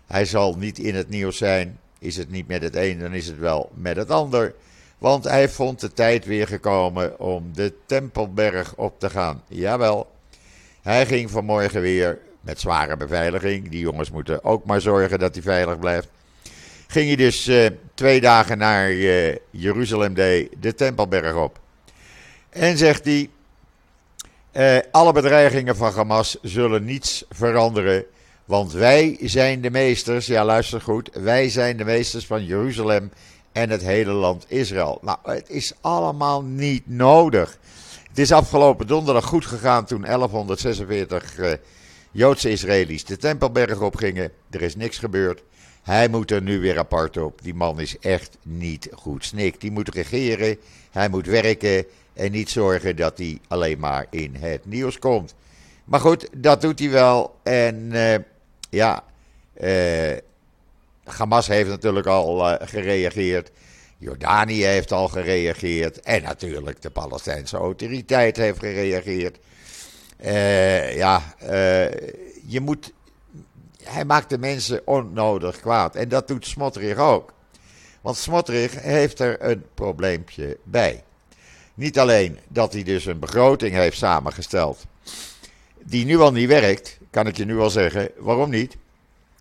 Hij 0.07 0.25
zal 0.25 0.55
niet 0.57 0.79
in 0.79 0.95
het 0.95 1.09
nieuws 1.09 1.37
zijn. 1.37 1.79
Is 1.99 2.17
het 2.17 2.29
niet 2.29 2.47
met 2.47 2.61
het 2.61 2.75
een, 2.75 2.99
dan 2.99 3.13
is 3.13 3.27
het 3.27 3.39
wel 3.39 3.71
met 3.73 3.95
het 3.95 4.11
ander. 4.11 4.55
Want 4.97 5.23
hij 5.23 5.49
vond 5.49 5.79
de 5.79 5.93
tijd 5.93 6.25
weer 6.25 6.47
gekomen 6.47 7.19
om 7.19 7.49
de 7.53 7.73
Tempelberg 7.85 8.75
op 8.75 8.99
te 8.99 9.09
gaan. 9.09 9.43
Jawel, 9.47 10.11
hij 10.81 11.05
ging 11.05 11.31
vanmorgen 11.31 11.81
weer 11.81 12.19
met 12.41 12.59
zware 12.59 12.97
beveiliging. 12.97 13.69
Die 13.69 13.79
jongens 13.79 14.11
moeten 14.11 14.43
ook 14.43 14.65
maar 14.65 14.81
zorgen 14.81 15.19
dat 15.19 15.33
hij 15.33 15.43
veilig 15.43 15.79
blijft. 15.79 16.09
Ging 16.87 17.07
hij 17.07 17.15
dus 17.15 17.47
uh, 17.47 17.65
twee 17.93 18.21
dagen 18.21 18.57
naar 18.57 18.91
uh, 18.91 19.35
Jeruzalem 19.49 20.13
Day, 20.13 20.49
de 20.59 20.73
Tempelberg 20.73 21.35
op. 21.35 21.59
En 22.49 22.77
zegt 22.77 23.05
hij: 23.05 23.29
uh, 24.53 24.77
Alle 24.91 25.11
bedreigingen 25.11 25.75
van 25.75 25.93
Hamas 25.93 26.37
zullen 26.41 26.85
niets 26.85 27.25
veranderen. 27.29 28.05
Want 28.45 28.71
wij 28.71 29.17
zijn 29.21 29.61
de 29.61 29.69
meesters, 29.69 30.25
ja 30.25 30.45
luister 30.45 30.81
goed, 30.81 31.09
wij 31.13 31.49
zijn 31.49 31.77
de 31.77 31.85
meesters 31.85 32.25
van 32.25 32.45
Jeruzalem 32.45 33.11
en 33.51 33.69
het 33.69 33.81
hele 33.81 34.11
land 34.11 34.45
Israël. 34.47 34.99
Nou, 35.01 35.17
het 35.23 35.49
is 35.49 35.73
allemaal 35.81 36.43
niet 36.43 36.87
nodig. 36.87 37.57
Het 38.09 38.17
is 38.17 38.31
afgelopen 38.31 38.87
donderdag 38.87 39.25
goed 39.25 39.45
gegaan 39.45 39.85
toen 39.85 40.01
1146 40.01 41.35
Joodse 42.11 42.49
Israëli's 42.49 43.05
de 43.05 43.17
Tempelberg 43.17 43.79
opgingen. 43.79 44.31
Er 44.49 44.61
is 44.61 44.75
niks 44.75 44.97
gebeurd. 44.97 45.43
Hij 45.87 46.07
moet 46.07 46.31
er 46.31 46.41
nu 46.41 46.59
weer 46.59 46.77
apart 46.77 47.17
op. 47.17 47.41
Die 47.43 47.53
man 47.53 47.79
is 47.79 47.99
echt 47.99 48.37
niet 48.43 48.89
goed 48.93 49.25
snik. 49.25 49.61
Die 49.61 49.71
moet 49.71 49.93
regeren, 49.93 50.57
hij 50.91 51.09
moet 51.09 51.25
werken 51.25 51.85
en 52.13 52.31
niet 52.31 52.49
zorgen 52.49 52.95
dat 52.95 53.17
hij 53.17 53.39
alleen 53.47 53.79
maar 53.79 54.05
in 54.09 54.35
het 54.35 54.65
nieuws 54.65 54.99
komt. 54.99 55.35
Maar 55.83 55.99
goed, 55.99 56.29
dat 56.33 56.61
doet 56.61 56.79
hij 56.79 56.89
wel. 56.89 57.35
En 57.43 57.75
uh, 57.91 58.15
ja, 58.69 59.03
uh, 59.61 60.17
Hamas 61.03 61.47
heeft 61.47 61.69
natuurlijk 61.69 62.07
al 62.07 62.49
uh, 62.49 62.55
gereageerd. 62.59 63.51
Jordanië 63.97 64.63
heeft 64.63 64.91
al 64.91 65.07
gereageerd. 65.07 65.99
En 65.99 66.23
natuurlijk 66.23 66.81
de 66.81 66.89
Palestijnse 66.89 67.57
autoriteit 67.57 68.37
heeft 68.37 68.59
gereageerd. 68.59 69.37
Ja, 70.95 71.35
je 72.45 72.59
moet. 72.61 72.93
Hij 73.89 74.05
maakt 74.05 74.29
de 74.29 74.37
mensen 74.37 74.81
onnodig 74.85 75.59
kwaad. 75.59 75.95
En 75.95 76.09
dat 76.09 76.27
doet 76.27 76.45
Smotterig 76.45 76.97
ook. 76.97 77.33
Want 78.01 78.17
Smotterig 78.17 78.81
heeft 78.81 79.19
er 79.19 79.43
een 79.43 79.65
probleempje 79.73 80.57
bij. 80.63 81.03
Niet 81.73 81.99
alleen 81.99 82.39
dat 82.47 82.73
hij 82.73 82.83
dus 82.83 83.05
een 83.05 83.19
begroting 83.19 83.73
heeft 83.73 83.97
samengesteld. 83.97 84.85
die 85.83 86.05
nu 86.05 86.19
al 86.19 86.31
niet 86.31 86.47
werkt, 86.47 86.97
kan 87.09 87.27
ik 87.27 87.37
je 87.37 87.45
nu 87.45 87.59
al 87.59 87.69
zeggen. 87.69 88.09
Waarom 88.17 88.49
niet? 88.49 88.77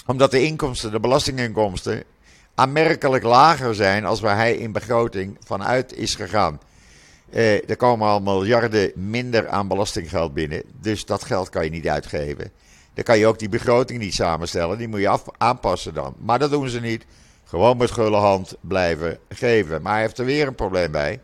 Omdat 0.07 0.31
de 0.31 0.43
inkomsten, 0.43 0.91
de 0.91 1.01
belastinginkomsten. 1.01 2.05
aanmerkelijk 2.55 3.25
lager 3.25 3.75
zijn 3.75 4.05
als 4.05 4.21
waar 4.21 4.37
hij 4.37 4.57
in 4.57 4.73
begroting 4.73 5.37
vanuit 5.45 5.95
is 5.95 6.15
gegaan. 6.15 6.61
Eh, 7.31 7.71
er 7.71 7.77
komen 7.77 8.09
al 8.09 8.21
miljarden 8.21 8.93
minder 8.95 9.49
aan 9.49 9.69
belastinggeld 9.69 10.35
binnen. 10.35 10.63
Dus 10.81 11.05
dat 11.05 11.25
geld 11.25 11.49
kan 11.49 11.65
je 11.65 11.71
niet 11.71 11.89
uitgeven. 11.89 12.53
Dan 12.97 13.05
kan 13.05 13.19
je 13.19 13.27
ook 13.27 13.39
die 13.39 13.49
begroting 13.49 13.99
niet 13.99 14.15
samenstellen. 14.15 14.79
Die 14.79 14.89
moet 14.89 15.01
je 15.01 15.09
af, 15.09 15.25
aanpassen 15.39 15.95
dan. 15.95 16.15
Maar 16.19 16.39
dat 16.39 16.51
doen 16.51 16.69
ze 16.69 16.81
niet. 16.81 17.07
Gewoon 17.45 17.77
met 17.77 17.91
gulle 17.91 18.17
hand 18.17 18.57
blijven 18.61 19.19
geven. 19.29 19.83
Maar 19.83 19.93
hij 19.93 20.03
heeft 20.03 20.19
er 20.19 20.25
weer 20.25 20.47
een 20.47 20.55
probleem 20.55 20.91
bij. 20.91 21.21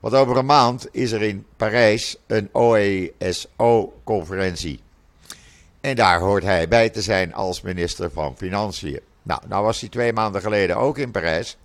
Want 0.00 0.14
over 0.14 0.36
een 0.36 0.46
maand 0.46 0.88
is 0.92 1.12
er 1.12 1.22
in 1.22 1.46
Parijs 1.56 2.16
een 2.26 2.48
OESO-conferentie. 2.52 4.80
En 5.80 5.96
daar 5.96 6.20
hoort 6.20 6.42
hij 6.42 6.68
bij 6.68 6.90
te 6.90 7.02
zijn 7.02 7.34
als 7.34 7.60
minister 7.60 8.10
van 8.10 8.36
Financiën. 8.36 9.00
Nou, 9.22 9.40
nou 9.48 9.64
was 9.64 9.80
hij 9.80 9.88
twee 9.88 10.12
maanden 10.12 10.40
geleden 10.40 10.76
ook 10.76 10.98
in 10.98 11.10
Parijs. 11.10 11.56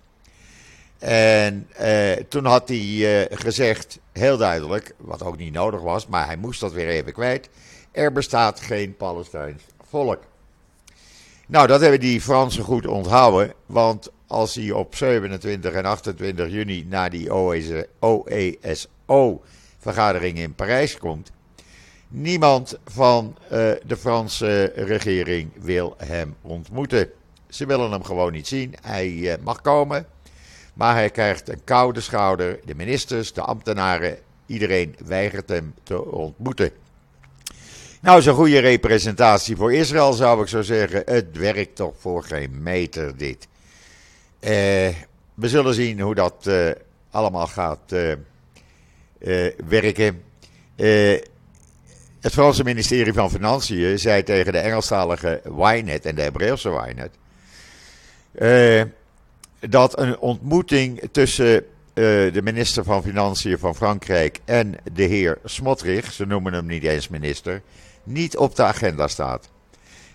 En 0.98 1.68
uh, 1.80 2.12
toen 2.12 2.44
had 2.44 2.68
hij 2.68 2.78
uh, 2.78 3.24
gezegd, 3.30 3.98
heel 4.12 4.36
duidelijk, 4.36 4.94
wat 4.98 5.22
ook 5.22 5.36
niet 5.36 5.52
nodig 5.52 5.80
was, 5.80 6.06
maar 6.06 6.26
hij 6.26 6.36
moest 6.36 6.60
dat 6.60 6.72
weer 6.72 6.88
even 6.88 7.12
kwijt. 7.12 7.48
Er 7.94 8.12
bestaat 8.12 8.60
geen 8.60 8.96
Palestijns 8.96 9.62
volk. 9.88 10.22
Nou, 11.46 11.66
dat 11.66 11.80
hebben 11.80 12.00
die 12.00 12.20
Fransen 12.20 12.64
goed 12.64 12.86
onthouden, 12.86 13.52
want 13.66 14.10
als 14.26 14.54
hij 14.54 14.70
op 14.70 14.94
27 14.94 15.72
en 15.72 15.84
28 15.84 16.50
juni 16.50 16.86
naar 16.88 17.10
die 17.10 17.34
OESO-vergadering 18.00 20.38
in 20.38 20.54
Parijs 20.54 20.98
komt, 20.98 21.30
niemand 22.08 22.78
van 22.84 23.36
uh, 23.44 23.50
de 23.86 23.96
Franse 23.98 24.72
regering 24.74 25.50
wil 25.60 25.94
hem 25.96 26.36
ontmoeten. 26.42 27.10
Ze 27.48 27.66
willen 27.66 27.90
hem 27.90 28.04
gewoon 28.04 28.32
niet 28.32 28.46
zien. 28.46 28.74
Hij 28.82 29.38
mag 29.42 29.60
komen. 29.60 30.06
Maar 30.74 30.94
hij 30.94 31.10
krijgt 31.10 31.48
een 31.48 31.64
koude 31.64 32.00
schouder. 32.00 32.60
De 32.64 32.74
ministers, 32.74 33.32
de 33.32 33.42
ambtenaren, 33.42 34.18
iedereen 34.46 34.96
weigert 35.04 35.48
hem 35.48 35.74
te 35.82 36.04
ontmoeten. 36.04 36.70
Nou, 38.04 38.22
zo'n 38.22 38.34
goede 38.34 38.58
representatie 38.58 39.56
voor 39.56 39.72
Israël 39.72 40.12
zou 40.12 40.42
ik 40.42 40.48
zo 40.48 40.62
zeggen. 40.62 41.02
Het 41.06 41.36
werkt 41.36 41.76
toch 41.76 41.94
voor 41.98 42.24
geen 42.24 42.62
meter 42.62 43.16
dit. 43.16 43.48
Uh, 44.40 44.50
we 45.34 45.48
zullen 45.48 45.74
zien 45.74 46.00
hoe 46.00 46.14
dat 46.14 46.44
uh, 46.48 46.70
allemaal 47.10 47.46
gaat 47.46 47.92
uh, 47.92 48.12
werken. 49.66 50.22
het 52.20 52.32
Franse 52.32 52.64
ministerie 52.64 53.12
van 53.12 53.30
Financiën 53.30 53.98
zei 53.98 54.22
tegen 54.22 54.52
de 54.52 54.58
Engelstalige 54.58 55.42
Ynet 55.58 56.06
en 56.06 56.14
de 56.14 56.22
Hebreeuwse 56.22 56.70
Ynet 56.88 57.10
dat 59.60 59.98
een 59.98 60.18
ontmoeting 60.18 61.08
tussen 61.12 61.64
de 61.94 62.40
minister 62.42 62.84
van 62.84 63.02
Financiën 63.02 63.58
van 63.58 63.74
Frankrijk 63.74 64.40
en 64.44 64.74
de 64.92 65.02
heer 65.02 65.38
Smotrich, 65.44 66.12
ze 66.12 66.26
noemen 66.26 66.52
hem 66.52 66.66
niet 66.66 66.84
eens 66.84 67.08
minister, 67.08 67.62
niet 68.04 68.36
op 68.36 68.56
de 68.56 68.62
agenda 68.62 69.08
staat. 69.08 69.48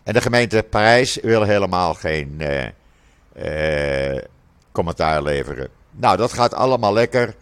En 0.03 0.13
de 0.13 0.21
gemeente 0.21 0.65
Parijs 0.69 1.15
wil 1.21 1.43
helemaal 1.43 1.93
geen 1.93 2.37
uh, 2.37 2.65
uh, 4.13 4.21
commentaar 4.71 5.23
leveren. 5.23 5.69
Nou, 5.91 6.17
dat 6.17 6.33
gaat 6.33 6.53
allemaal 6.53 6.93
lekker, 6.93 7.35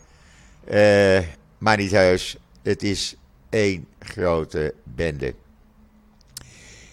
maar 1.58 1.77
niet 1.77 1.92
heus. 1.92 2.38
Het 2.63 2.84
is 2.84 3.16
één 3.50 3.88
grote 4.00 4.74
bende. 4.84 5.34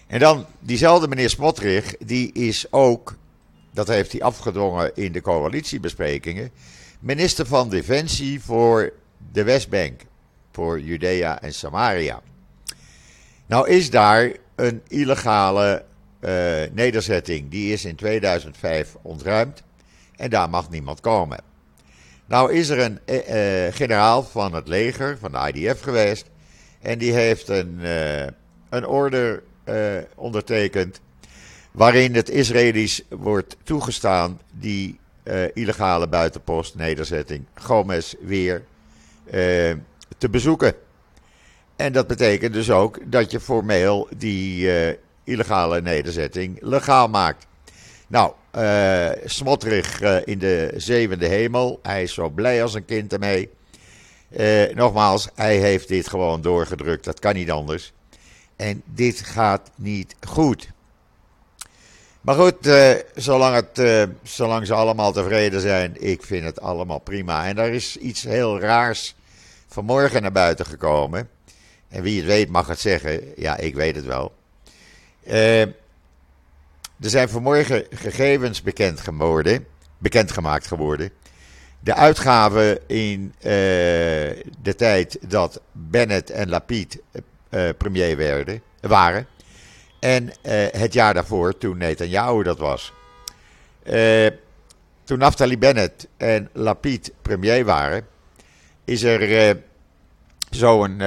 En 0.07 0.19
dan 0.19 0.45
diezelfde 0.59 1.07
meneer 1.07 1.29
Smotrich, 1.29 1.97
die 1.97 2.31
is 2.31 2.71
ook 2.71 3.15
dat 3.75 3.87
heeft 3.87 4.11
hij 4.11 4.21
afgedwongen 4.21 4.95
in 4.95 5.11
de 5.11 5.21
coalitiebesprekingen, 5.21 6.51
minister 6.99 7.45
van 7.45 7.69
Defensie 7.69 8.41
voor 8.41 8.93
de 9.31 9.43
Westbank, 9.43 10.01
voor 10.51 10.79
Judea 10.79 11.41
en 11.41 11.53
Samaria. 11.53 12.21
Nou 13.45 13.69
is 13.69 13.89
daar 13.89 14.31
een 14.55 14.81
illegale 14.87 15.85
uh, 16.19 16.31
nederzetting, 16.71 17.51
die 17.51 17.73
is 17.73 17.85
in 17.85 17.95
2005 17.95 18.95
ontruimd 19.01 19.63
en 20.15 20.29
daar 20.29 20.49
mag 20.49 20.69
niemand 20.69 20.99
komen. 20.99 21.39
Nou 22.25 22.53
is 22.53 22.69
er 22.69 22.79
een 22.79 22.99
eh, 23.05 23.73
generaal 23.73 24.23
van 24.23 24.53
het 24.53 24.67
leger, 24.67 25.17
van 25.17 25.31
de 25.31 25.51
IDF 25.53 25.81
geweest. 25.81 26.25
En 26.81 26.97
die 26.97 27.13
heeft 27.13 27.47
een, 27.47 27.79
een 28.69 28.85
order 28.85 29.43
ondertekend. 30.15 31.01
Waarin 31.71 32.15
het 32.15 32.29
Israëli's 32.29 33.03
wordt 33.09 33.57
toegestaan 33.63 34.41
die 34.51 34.99
illegale 35.53 36.07
buitenpost 36.07 36.75
nederzetting 36.75 37.45
Gomez 37.53 38.13
weer 38.21 38.63
te 40.17 40.29
bezoeken. 40.31 40.75
En 41.75 41.93
dat 41.93 42.07
betekent 42.07 42.53
dus 42.53 42.71
ook 42.71 42.99
dat 43.05 43.31
je 43.31 43.39
formeel 43.39 44.07
die 44.17 44.69
illegale 45.23 45.81
nederzetting 45.81 46.57
legaal 46.61 47.07
maakt. 47.07 47.47
Nou, 48.07 48.33
uh, 48.55 49.09
Smotrig 49.25 50.01
uh, 50.01 50.17
in 50.25 50.39
de 50.39 50.73
zevende 50.75 51.27
hemel. 51.27 51.79
Hij 51.81 52.03
is 52.03 52.13
zo 52.13 52.29
blij 52.29 52.63
als 52.63 52.73
een 52.73 52.85
kind 52.85 53.13
ermee. 53.13 53.49
Nogmaals, 54.73 55.29
hij 55.35 55.57
heeft 55.57 55.87
dit 55.87 56.09
gewoon 56.09 56.41
doorgedrukt. 56.41 57.03
Dat 57.03 57.19
kan 57.19 57.33
niet 57.33 57.51
anders. 57.51 57.93
En 58.55 58.81
dit 58.85 59.19
gaat 59.19 59.71
niet 59.75 60.15
goed. 60.27 60.69
Maar 62.21 62.35
goed, 62.35 62.55
zolang, 63.15 63.55
het, 63.55 64.07
zolang 64.23 64.67
ze 64.67 64.73
allemaal 64.73 65.11
tevreden 65.11 65.61
zijn, 65.61 66.01
ik 66.01 66.23
vind 66.23 66.43
het 66.43 66.61
allemaal 66.61 66.99
prima. 66.99 67.45
En 67.45 67.57
er 67.57 67.73
is 67.73 67.97
iets 67.97 68.23
heel 68.23 68.59
raars 68.59 69.15
vanmorgen 69.67 70.21
naar 70.21 70.31
buiten 70.31 70.65
gekomen. 70.65 71.29
En 71.95 72.01
wie 72.01 72.17
het 72.17 72.25
weet 72.25 72.49
mag 72.49 72.67
het 72.67 72.79
zeggen. 72.79 73.21
Ja, 73.35 73.57
ik 73.57 73.75
weet 73.75 73.95
het 73.95 74.05
wel. 74.05 74.33
Uh, 75.27 75.61
er 75.61 75.73
zijn 76.99 77.29
vanmorgen 77.29 77.85
gegevens 77.89 78.61
bekend 78.61 78.99
geworden, 78.99 79.65
bekendgemaakt 79.97 80.67
geworden. 80.67 81.09
De 81.79 81.93
uitgaven 81.93 82.79
in 82.87 83.33
uh, 83.37 83.43
de 84.61 84.73
tijd 84.77 85.17
dat 85.29 85.61
Bennett 85.71 86.29
en 86.29 86.49
Lapid 86.49 86.99
uh, 87.49 87.69
premier 87.77 88.17
werden, 88.17 88.61
waren. 88.81 89.27
En 89.99 90.31
het 90.77 90.93
jaar 90.93 91.13
daarvoor, 91.13 91.57
toen 91.57 91.77
Netanyahu 91.77 92.43
dat 92.43 92.57
was. 92.57 92.93
toen 95.03 95.17
Naftali 95.17 95.57
Bennett 95.57 96.07
en 96.17 96.49
Lapid 96.53 97.11
premier 97.21 97.65
waren, 97.65 98.07
is 98.85 99.03
er 99.03 99.57
zo'n 100.49 101.01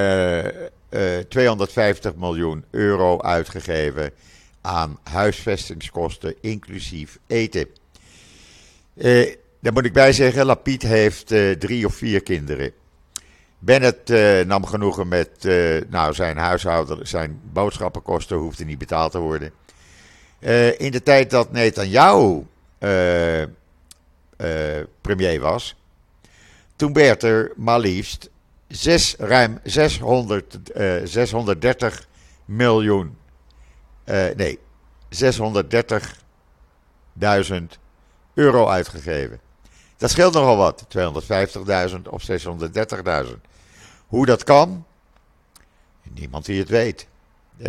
250 0.89 2.13
eh, 2.13 2.19
miljoen 2.19 2.65
euro 2.71 3.21
uitgegeven 3.21 4.13
aan 4.61 4.99
huisvestingskosten, 5.03 6.35
inclusief 6.41 7.19
eten. 7.27 7.67
Uh, 8.95 9.35
daar 9.61 9.73
moet 9.73 9.85
ik 9.85 9.93
bij 9.93 10.13
zeggen, 10.13 10.47
Lapid 10.47 10.83
heeft 10.83 11.33
uh, 11.33 11.51
drie 11.53 11.87
of 11.87 11.95
vier 11.95 12.23
kinderen. 12.23 12.73
Bennett 13.59 14.09
nam 14.47 14.67
genoegen 14.67 15.09
met 15.09 15.31
nou, 15.89 16.15
zijn 16.15 16.37
huishouden, 16.37 17.09
zijn 17.09 17.41
boodschappenkosten 17.53 18.37
hoefden 18.37 18.67
niet 18.67 18.79
betaald 18.79 19.13
te 19.13 19.19
worden. 19.19 19.53
in 20.79 20.91
de 20.91 21.03
tijd 21.03 21.31
dat 21.31 21.53
Netanyahu 21.53 22.47
premier 25.01 25.41
was, 25.41 25.77
toen 26.77 26.93
werd 26.93 27.23
er 27.23 27.53
maar 27.57 27.81
liefst 27.81 28.31
zes, 28.69 29.15
ruim 29.19 29.59
600, 29.65 30.59
uh, 30.77 31.01
630 31.05 32.09
miljoen. 32.45 33.17
Uh, 34.05 34.27
nee, 34.37 34.59
630.000 35.09 35.15
euro 38.35 38.69
uitgegeven. 38.69 39.41
Dat 39.97 40.11
scheelt 40.11 40.35
nogal 40.35 40.57
wat, 40.57 40.87
250.000 41.93 41.99
of 42.11 42.23
630.000. 43.27 43.33
Hoe 44.07 44.27
dat 44.27 44.45
kan, 44.45 44.87
niemand 46.03 46.45
die 46.45 46.59
het 46.59 46.69
weet. 46.69 47.07
Uh, 47.59 47.65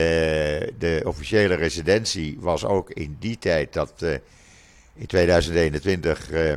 de 0.78 1.02
officiële 1.06 1.56
residentie 1.56 2.38
was 2.39 2.65
ook 2.65 2.89
in 2.89 3.17
die 3.19 3.38
tijd 3.38 3.73
dat 3.73 4.06
in 4.93 5.06
2021 5.06 6.32
uh, 6.32 6.54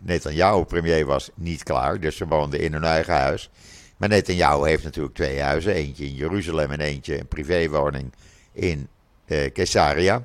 Netanyahu 0.00 0.64
premier 0.64 1.06
was, 1.06 1.30
niet 1.34 1.62
klaar. 1.62 2.00
Dus 2.00 2.16
ze 2.16 2.26
woonden 2.26 2.60
in 2.60 2.72
hun 2.72 2.84
eigen 2.84 3.14
huis. 3.14 3.50
Maar 3.96 4.08
Netanyahu 4.08 4.68
heeft 4.68 4.84
natuurlijk 4.84 5.14
twee 5.14 5.40
huizen. 5.40 5.74
Eentje 5.74 6.04
in 6.04 6.14
Jeruzalem 6.14 6.70
en 6.70 6.80
eentje 6.80 7.18
een 7.18 7.28
privéwoning 7.28 8.12
in 8.52 8.88
uh, 9.26 9.52
Caesarea. 9.52 10.24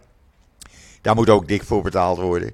Daar 1.02 1.16
moet 1.16 1.30
ook 1.30 1.48
dik 1.48 1.64
voor 1.64 1.82
betaald 1.82 2.18
worden. 2.18 2.52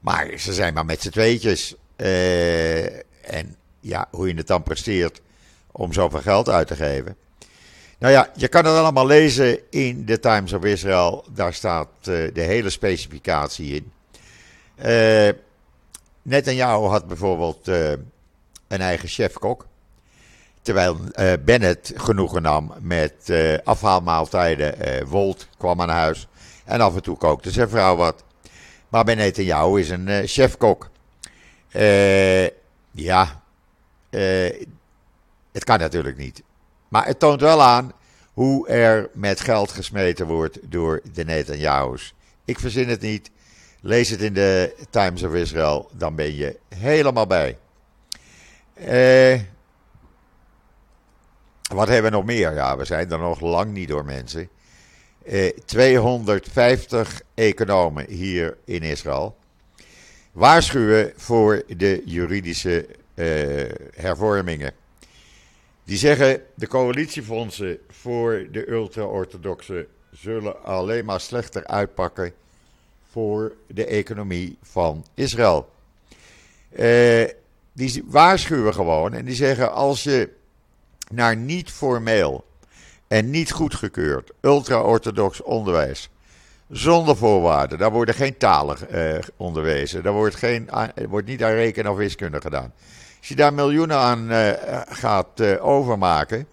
Maar 0.00 0.38
ze 0.38 0.52
zijn 0.52 0.74
maar 0.74 0.84
met 0.84 1.02
z'n 1.02 1.10
tweetjes. 1.10 1.74
Uh, 1.96 2.84
en 3.30 3.56
ja, 3.80 4.08
hoe 4.10 4.28
je 4.28 4.34
het 4.34 4.46
dan 4.46 4.62
presteert 4.62 5.20
om 5.72 5.92
zoveel 5.92 6.20
geld 6.20 6.48
uit 6.48 6.66
te 6.66 6.76
geven. 6.76 7.16
Nou 7.98 8.12
ja, 8.12 8.30
je 8.36 8.48
kan 8.48 8.64
het 8.64 8.74
allemaal 8.74 9.06
lezen 9.06 9.58
in 9.70 10.04
de 10.04 10.20
Times 10.20 10.52
of 10.52 10.64
Israel. 10.64 11.24
Daar 11.34 11.54
staat 11.54 11.88
de 12.02 12.30
hele 12.34 12.70
specificatie 12.70 13.74
in. 13.74 13.92
Uh, 14.86 15.28
Netanyahu 16.28 16.86
had 16.86 17.06
bijvoorbeeld 17.06 17.68
uh, 17.68 17.90
een 18.68 18.80
eigen 18.80 19.08
chefkok. 19.08 19.66
Terwijl 20.62 20.96
uh, 20.96 21.32
Bennett 21.44 21.92
genoegen 21.96 22.42
nam 22.42 22.72
met 22.80 23.14
uh, 23.26 23.58
afhaalmaaltijden. 23.64 25.06
Wolt 25.06 25.48
kwam 25.58 25.80
aan 25.80 25.88
huis. 25.88 26.28
En 26.64 26.80
af 26.80 26.94
en 26.94 27.02
toe 27.02 27.16
kookte 27.16 27.50
zijn 27.50 27.68
vrouw 27.68 27.96
wat. 27.96 28.24
Maar 28.88 29.04
bij 29.04 29.14
Netanyahu 29.14 29.80
is 29.80 29.90
een 29.90 30.26
chefkok. 30.26 30.90
ja, 32.90 33.42
het 35.52 35.64
kan 35.64 35.78
natuurlijk 35.78 36.16
niet. 36.16 36.42
Maar 36.88 37.06
het 37.06 37.18
toont 37.18 37.40
wel 37.40 37.62
aan 37.62 37.92
hoe 38.32 38.68
er 38.68 39.10
met 39.12 39.40
geld 39.40 39.72
gesmeten 39.72 40.26
wordt 40.26 40.58
door 40.62 41.00
de 41.12 41.24
Netanyahu's. 41.24 42.14
Ik 42.44 42.58
verzin 42.58 42.88
het 42.88 43.00
niet. 43.00 43.30
Lees 43.80 44.10
het 44.10 44.20
in 44.20 44.32
de 44.32 44.74
Times 44.90 45.22
of 45.22 45.34
Israel, 45.34 45.90
dan 45.92 46.14
ben 46.14 46.36
je 46.36 46.58
helemaal 46.68 47.26
bij. 47.26 47.58
Eh, 48.74 49.40
wat 51.74 51.88
hebben 51.88 52.10
we 52.10 52.16
nog 52.16 52.24
meer? 52.24 52.54
Ja, 52.54 52.76
we 52.76 52.84
zijn 52.84 53.10
er 53.10 53.18
nog 53.18 53.40
lang 53.40 53.72
niet 53.72 53.88
door 53.88 54.04
mensen. 54.04 54.48
Eh, 55.24 55.50
250 55.64 57.22
economen 57.34 58.10
hier 58.10 58.56
in 58.64 58.82
Israël 58.82 59.36
waarschuwen 60.32 61.12
voor 61.16 61.62
de 61.76 62.02
juridische 62.04 62.86
eh, 63.14 63.26
hervormingen. 63.94 64.72
Die 65.84 65.98
zeggen 65.98 66.42
de 66.54 66.66
coalitiefondsen 66.66 67.78
voor 67.88 68.46
de 68.50 68.70
ultra-orthodoxen 68.70 69.86
zullen 70.10 70.64
alleen 70.64 71.04
maar 71.04 71.20
slechter 71.20 71.66
uitpakken 71.66 72.32
voor 73.18 73.52
de 73.66 73.84
economie 73.84 74.58
van 74.62 75.04
Israël. 75.14 75.68
Uh, 76.78 77.24
die 77.72 78.04
waarschuwen 78.06 78.74
gewoon 78.74 79.14
en 79.14 79.24
die 79.24 79.34
zeggen: 79.34 79.72
als 79.72 80.02
je 80.02 80.28
naar 81.10 81.36
niet 81.36 81.70
formeel 81.70 82.44
en 83.08 83.30
niet 83.30 83.50
goedgekeurd 83.52 84.30
ultra-orthodox 84.40 85.42
onderwijs 85.42 86.10
zonder 86.70 87.16
voorwaarden, 87.16 87.78
daar 87.78 87.92
worden 87.92 88.14
geen 88.14 88.36
talen 88.36 88.76
uh, 88.92 89.18
onderwezen, 89.36 90.02
daar 90.02 90.12
wordt, 90.12 90.34
geen, 90.34 90.68
wordt 91.08 91.26
niet 91.26 91.42
aan 91.42 91.52
rekenen 91.52 91.90
of 91.90 91.96
wiskunde 91.96 92.40
gedaan. 92.40 92.72
Als 93.18 93.28
je 93.28 93.36
daar 93.36 93.54
miljoenen 93.54 93.96
aan 93.96 94.30
uh, 94.32 94.50
gaat 94.88 95.58
overmaken, 95.60 96.46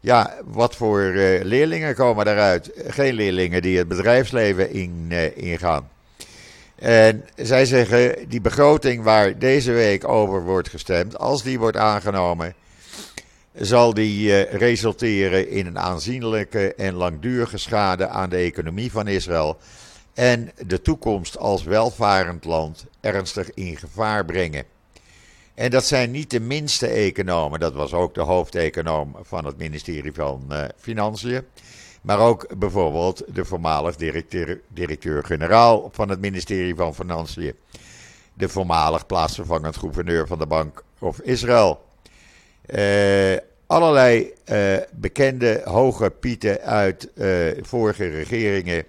ja, 0.00 0.34
wat 0.44 0.76
voor 0.76 1.00
uh, 1.00 1.42
leerlingen 1.44 1.94
komen 1.94 2.24
daaruit? 2.24 2.70
Geen 2.86 3.14
leerlingen 3.14 3.62
die 3.62 3.78
het 3.78 3.88
bedrijfsleven 3.88 4.72
in, 4.72 5.06
uh, 5.08 5.36
ingaan. 5.36 5.88
En 6.74 7.24
zij 7.36 7.64
zeggen, 7.64 8.28
die 8.28 8.40
begroting 8.40 9.02
waar 9.02 9.38
deze 9.38 9.72
week 9.72 10.08
over 10.08 10.42
wordt 10.42 10.68
gestemd, 10.68 11.18
als 11.18 11.42
die 11.42 11.58
wordt 11.58 11.76
aangenomen, 11.76 12.54
zal 13.54 13.94
die 13.94 14.28
uh, 14.28 14.52
resulteren 14.52 15.50
in 15.50 15.66
een 15.66 15.78
aanzienlijke 15.78 16.74
en 16.74 16.94
langdurige 16.94 17.58
schade 17.58 18.08
aan 18.08 18.30
de 18.30 18.36
economie 18.36 18.90
van 18.90 19.06
Israël 19.06 19.58
en 20.14 20.50
de 20.66 20.82
toekomst 20.82 21.38
als 21.38 21.62
welvarend 21.62 22.44
land 22.44 22.84
ernstig 23.00 23.54
in 23.54 23.76
gevaar 23.76 24.24
brengen. 24.24 24.64
En 25.58 25.70
dat 25.70 25.84
zijn 25.84 26.10
niet 26.10 26.30
de 26.30 26.40
minste 26.40 26.86
economen. 26.86 27.60
Dat 27.60 27.72
was 27.72 27.92
ook 27.92 28.14
de 28.14 28.20
hoofdeconoom 28.20 29.16
van 29.22 29.44
het 29.44 29.58
ministerie 29.58 30.12
van 30.12 30.44
uh, 30.50 30.64
Financiën. 30.76 31.42
Maar 32.02 32.18
ook 32.18 32.58
bijvoorbeeld 32.58 33.24
de 33.34 33.44
voormalig 33.44 33.96
directeur-generaal 34.68 35.88
van 35.92 36.08
het 36.08 36.20
ministerie 36.20 36.74
van 36.74 36.94
Financiën. 36.94 37.54
De 38.34 38.48
voormalig 38.48 39.06
plaatsvervangend 39.06 39.76
gouverneur 39.76 40.26
van 40.26 40.38
de 40.38 40.46
Bank 40.46 40.82
of 40.98 41.20
Israël. 41.20 41.84
Uh, 42.66 43.36
allerlei 43.66 44.32
uh, 44.52 44.76
bekende 44.92 45.62
hoge 45.64 46.10
pieten 46.10 46.60
uit 46.60 47.10
vorige 47.60 48.08
regeringen. 48.08 48.84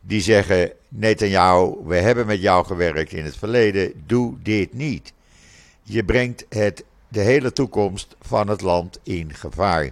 Die 0.00 0.20
zeggen: 0.20 0.72
Netanyahu, 0.88 1.74
we 1.84 1.96
hebben 1.96 2.26
met 2.26 2.40
jou 2.40 2.66
gewerkt 2.66 3.12
in 3.12 3.24
het 3.24 3.36
verleden. 3.36 3.92
Doe 4.06 4.34
dit 4.42 4.72
niet. 4.72 5.12
Je 5.84 6.04
brengt 6.04 6.44
het, 6.48 6.84
de 7.08 7.20
hele 7.20 7.52
toekomst 7.52 8.16
van 8.20 8.48
het 8.48 8.60
land 8.60 8.98
in 9.02 9.34
gevaar. 9.34 9.90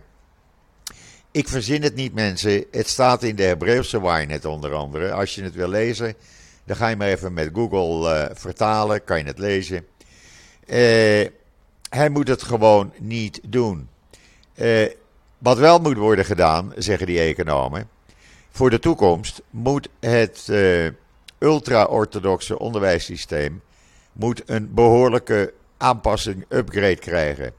Ik 1.31 1.49
verzin 1.49 1.83
het 1.83 1.95
niet, 1.95 2.15
mensen. 2.15 2.65
Het 2.71 2.89
staat 2.89 3.23
in 3.23 3.37
de 3.37 3.43
Hebreeuwse 3.43 4.03
Wynet 4.03 4.45
onder 4.45 4.75
andere. 4.75 5.13
Als 5.13 5.35
je 5.35 5.43
het 5.43 5.55
wil 5.55 5.69
lezen, 5.69 6.15
dan 6.65 6.77
ga 6.77 6.89
je 6.89 6.97
maar 6.97 7.09
even 7.09 7.33
met 7.33 7.51
Google 7.53 8.29
uh, 8.29 8.37
vertalen, 8.37 9.05
kan 9.05 9.19
je 9.19 9.25
het 9.25 9.39
lezen. 9.39 9.87
Uh, 10.67 11.27
hij 11.89 12.09
moet 12.11 12.29
het 12.29 12.43
gewoon 12.43 12.93
niet 12.99 13.41
doen. 13.47 13.89
Uh, 14.55 14.89
wat 15.39 15.59
wel 15.59 15.79
moet 15.79 15.97
worden 15.97 16.25
gedaan, 16.25 16.73
zeggen 16.77 17.07
die 17.07 17.21
economen, 17.21 17.89
voor 18.51 18.71
de 18.71 18.79
toekomst 18.79 19.43
moet 19.51 19.89
het 20.01 20.49
ultra-orthodoxe 21.39 22.59
onderwijssysteem 22.59 23.63
moet 24.13 24.43
een 24.47 24.75
behoorlijke 24.75 25.53
aanpassing, 25.83 26.45
upgrade 26.49 26.97
krijgen. 26.97 27.53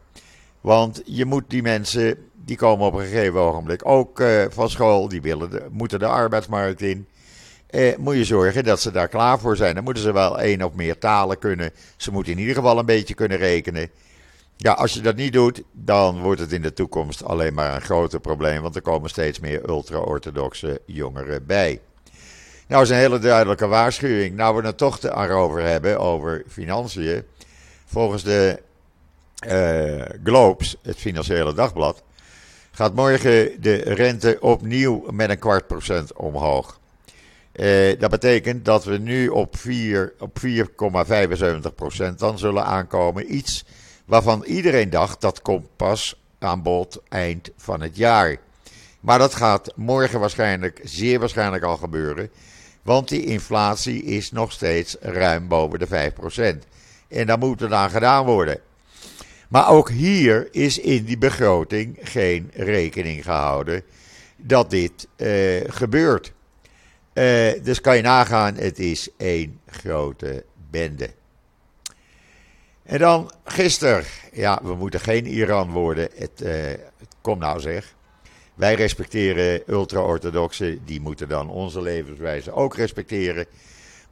Want 0.62 1.02
je 1.06 1.26
moet 1.26 1.44
die 1.48 1.62
mensen, 1.62 2.18
die 2.34 2.58
komen 2.58 2.86
op 2.86 2.94
een 2.94 3.06
gegeven 3.06 3.40
ogenblik 3.40 3.88
ook 3.88 4.20
uh, 4.20 4.46
van 4.50 4.70
school, 4.70 5.08
die 5.08 5.22
willen 5.22 5.50
moeten 5.72 6.00
de 6.00 6.08
arbeidsmarkt 6.08 6.82
in. 6.82 7.08
Eh, 7.74 7.98
moet 7.98 8.16
je 8.16 8.24
zorgen 8.24 8.64
dat 8.64 8.82
ze 8.82 8.92
daar 8.92 9.08
klaar 9.08 9.40
voor 9.40 9.56
zijn. 9.56 9.76
Dan 9.76 9.84
moeten 9.84 10.04
ze 10.04 10.12
wel 10.12 10.40
één 10.40 10.62
of 10.62 10.74
meer 10.74 10.98
talen 10.98 11.40
kunnen. 11.40 11.72
Ze 11.98 12.12
moeten 12.12 12.32
in 12.32 12.40
ieder 12.40 12.56
geval 12.56 12.80
een 12.80 12.86
beetje 12.86 13.14
kunnen 13.14 13.38
rekenen. 13.38 13.90
Ja, 14.58 14.72
als 14.72 14.94
je 14.94 15.02
dat 15.02 15.16
niet 15.16 15.34
doet, 15.34 15.64
dan 15.72 16.22
wordt 16.22 16.40
het 16.40 16.52
in 16.52 16.62
de 16.62 16.74
toekomst 16.74 17.24
alleen 17.24 17.54
maar 17.54 17.76
een 17.76 17.82
groter 17.82 18.20
probleem. 18.20 18.62
Want 18.62 18.76
er 18.76 18.82
komen 18.82 19.10
steeds 19.10 19.40
meer 19.40 19.70
ultra-orthodoxe 19.70 20.82
jongeren 20.86 21.46
bij. 21.46 21.80
Nou, 22.68 22.84
is 22.84 22.90
een 22.90 22.96
hele 22.96 23.20
duidelijke 23.20 23.68
waarschuwing. 23.68 24.36
Nou, 24.36 24.56
we 24.56 24.66
het 24.66 24.78
toch 24.78 25.02
erover 25.02 25.62
hebben, 25.62 26.00
over 26.00 26.44
financiën. 26.48 27.24
Volgens 27.94 28.24
de 28.24 28.62
uh, 29.48 30.06
Globes, 30.24 30.76
het 30.82 30.98
Financiële 30.98 31.54
Dagblad, 31.54 32.04
gaat 32.72 32.94
morgen 32.94 33.62
de 33.62 33.76
rente 33.76 34.38
opnieuw 34.40 35.06
met 35.12 35.30
een 35.30 35.40
kwart 35.40 35.68
procent 35.68 36.14
omhoog. 36.14 36.80
Uh, 37.56 38.00
dat 38.00 38.10
betekent 38.10 38.66
dat 38.66 38.84
we 38.84 38.98
nu 38.98 39.28
op 39.28 39.56
4,75 39.58 39.64
op 40.20 40.40
4,75 40.46 41.76
procent 41.76 42.20
dan 42.20 42.38
zullen 42.40 42.66
aankomen. 42.66 43.36
Iets 43.36 43.66
waarvan 44.06 44.44
iedereen 44.44 44.90
dacht 44.90 45.22
dat 45.22 45.42
komt 45.42 45.68
pas 45.76 46.22
aan 46.40 46.62
bod 46.62 47.02
eind 47.10 47.50
van 47.58 47.82
het 47.82 47.98
jaar. 47.98 48.38
Maar 49.00 49.20
dat 49.20 49.36
gaat 49.36 49.72
morgen 49.76 50.20
waarschijnlijk, 50.20 50.82
zeer 50.84 51.20
waarschijnlijk 51.20 51.64
al 51.64 51.78
gebeuren. 51.78 52.30
Want 52.82 53.10
die 53.10 53.26
inflatie 53.26 54.04
is 54.04 54.32
nog 54.32 54.52
steeds 54.52 54.96
ruim 55.00 55.48
boven 55.48 55.80
de 55.80 56.12
5%. 56.68 56.74
En 57.14 57.28
daar 57.28 57.38
moet 57.38 57.62
er 57.62 57.74
aan 57.74 57.90
gedaan 57.90 58.26
worden. 58.26 58.60
Maar 59.50 59.70
ook 59.70 59.90
hier 59.90 60.48
is 60.52 60.80
in 60.80 61.04
die 61.04 61.18
begroting 61.18 61.98
geen 62.02 62.52
rekening 62.54 63.24
gehouden 63.24 63.84
dat 64.38 64.70
dit 64.70 65.08
uh, 65.18 65.62
gebeurt. 65.68 66.34
Uh, 67.14 67.52
dus 67.64 67.82
kan 67.82 67.96
je 67.96 68.02
nagaan, 68.02 68.56
het 68.56 68.80
is 68.80 69.10
één 69.18 69.60
grote 69.68 70.46
bende. 70.70 71.10
En 72.84 73.00
dan 73.00 73.32
gisteren, 73.44 74.04
ja, 74.32 74.60
we 74.64 74.76
moeten 74.76 75.00
geen 75.00 75.26
Iran 75.26 75.72
worden. 75.72 76.10
Het, 76.16 76.42
uh, 76.44 76.54
kom 77.22 77.40
nou 77.40 77.60
zeg. 77.60 77.96
Wij 78.54 78.76
respecteren 78.76 79.62
ultra-orthodoxen, 79.68 80.80
die 80.86 81.02
moeten 81.02 81.30
dan 81.30 81.50
onze 81.50 81.82
levenswijze 81.82 82.52
ook 82.52 82.76
respecteren. 82.76 83.46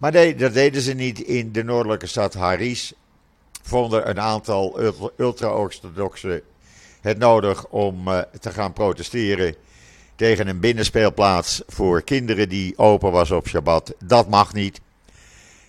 Maar 0.01 0.11
nee, 0.11 0.35
dat 0.35 0.53
deden 0.53 0.81
ze 0.81 0.93
niet 0.93 1.19
in 1.19 1.51
de 1.51 1.63
noordelijke 1.63 2.07
stad 2.07 2.33
Haris. 2.33 2.93
Vonden 3.61 4.09
een 4.09 4.19
aantal 4.19 4.79
ultra-orthodoxen 5.17 6.41
het 7.01 7.17
nodig 7.17 7.67
om 7.67 8.07
uh, 8.07 8.19
te 8.39 8.51
gaan 8.51 8.73
protesteren 8.73 9.55
tegen 10.15 10.47
een 10.47 10.59
binnenspeelplaats 10.59 11.61
voor 11.67 12.01
kinderen 12.01 12.49
die 12.49 12.77
open 12.77 13.11
was 13.11 13.31
op 13.31 13.47
Shabbat. 13.47 13.93
Dat 14.03 14.29
mag 14.29 14.53
niet. 14.53 14.81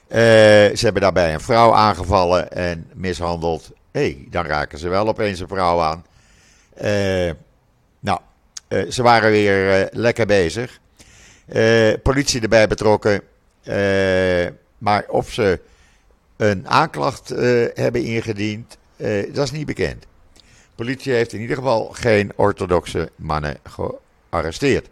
Uh, 0.09 0.16
ze 0.16 0.81
hebben 0.81 1.03
daarbij 1.03 1.35
een 1.35 1.40
vrouw 1.40 1.73
aangevallen 1.73 2.53
en 2.53 2.90
mishandeld. 2.95 3.71
Hé, 3.90 4.01
hey, 4.01 4.27
dan 4.31 4.45
raken 4.45 4.79
ze 4.79 4.88
wel 4.88 5.09
opeens 5.09 5.40
een 5.40 5.49
vrouw 5.49 5.81
aan. 5.81 6.05
Uh, 6.83 7.31
nou, 8.01 8.21
ze 8.90 9.03
waren 9.03 9.31
weer 9.31 9.88
lekker 9.92 10.27
bezig. 10.27 10.81
politie 12.03 12.40
erbij 12.40 12.66
betrokken. 12.68 13.31
Maar 14.79 15.05
of 15.09 15.33
ze 15.33 15.61
een 16.37 16.68
aanklacht 16.68 17.29
hebben 17.75 18.05
ingediend, 18.05 18.79
dat 19.33 19.44
is 19.44 19.51
niet 19.51 19.66
bekend. 19.66 20.07
Politie 20.75 21.12
heeft 21.12 21.33
in 21.33 21.40
ieder 21.40 21.57
geval 21.57 21.85
geen 21.85 22.33
orthodoxe 22.37 23.11
mannen 23.16 23.57
gearresteerd. 23.62 24.88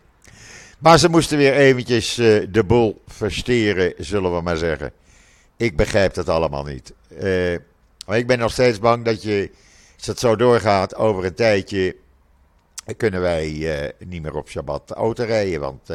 Maar 0.78 0.98
ze 0.98 1.08
moesten 1.08 1.38
weer 1.38 1.52
eventjes 1.52 2.14
de 2.50 2.64
boel 2.66 3.02
versteren, 3.06 3.94
zullen 3.98 4.34
we 4.34 4.40
maar 4.40 4.56
zeggen. 4.56 4.92
Ik 5.56 5.76
begrijp 5.76 6.14
dat 6.14 6.28
allemaal 6.28 6.64
niet. 6.64 6.92
Maar 8.06 8.18
ik 8.18 8.26
ben 8.26 8.38
nog 8.38 8.52
steeds 8.52 8.78
bang 8.78 9.04
dat 9.04 9.22
je, 9.22 9.50
als 9.96 10.06
het 10.06 10.18
zo 10.18 10.36
doorgaat, 10.36 10.94
over 10.94 11.24
een 11.24 11.34
tijdje 11.34 11.96
kunnen 12.96 13.20
wij 13.20 13.92
niet 13.98 14.22
meer 14.22 14.34
op 14.34 14.48
Shabbat 14.48 14.90
auto 14.90 15.24
rijden. 15.24 15.60
Want 15.60 15.90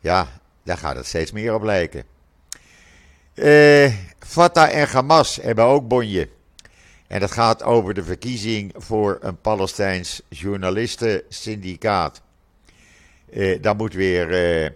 ja, 0.00 0.37
daar 0.68 0.78
gaat 0.78 0.96
het 0.96 1.06
steeds 1.06 1.32
meer 1.32 1.54
op 1.54 1.62
lijken. 1.62 2.04
Fatah 4.18 4.74
en 4.74 4.88
Hamas 4.88 5.36
hebben 5.36 5.64
ook 5.64 5.88
bonje. 5.88 6.28
En 7.06 7.20
dat 7.20 7.30
gaat 7.30 7.62
over 7.62 7.94
de 7.94 8.04
verkiezing 8.04 8.72
voor 8.76 9.18
een 9.20 9.40
Palestijns 9.40 10.22
journalistensyndicaat. 10.28 12.22
daar 13.60 13.76
moet 13.76 13.94
weer 13.94 14.72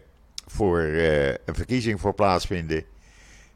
voor 0.47 0.81
een 0.81 1.55
verkiezing 1.55 2.01
voor 2.01 2.15
plaatsvinden. 2.15 2.85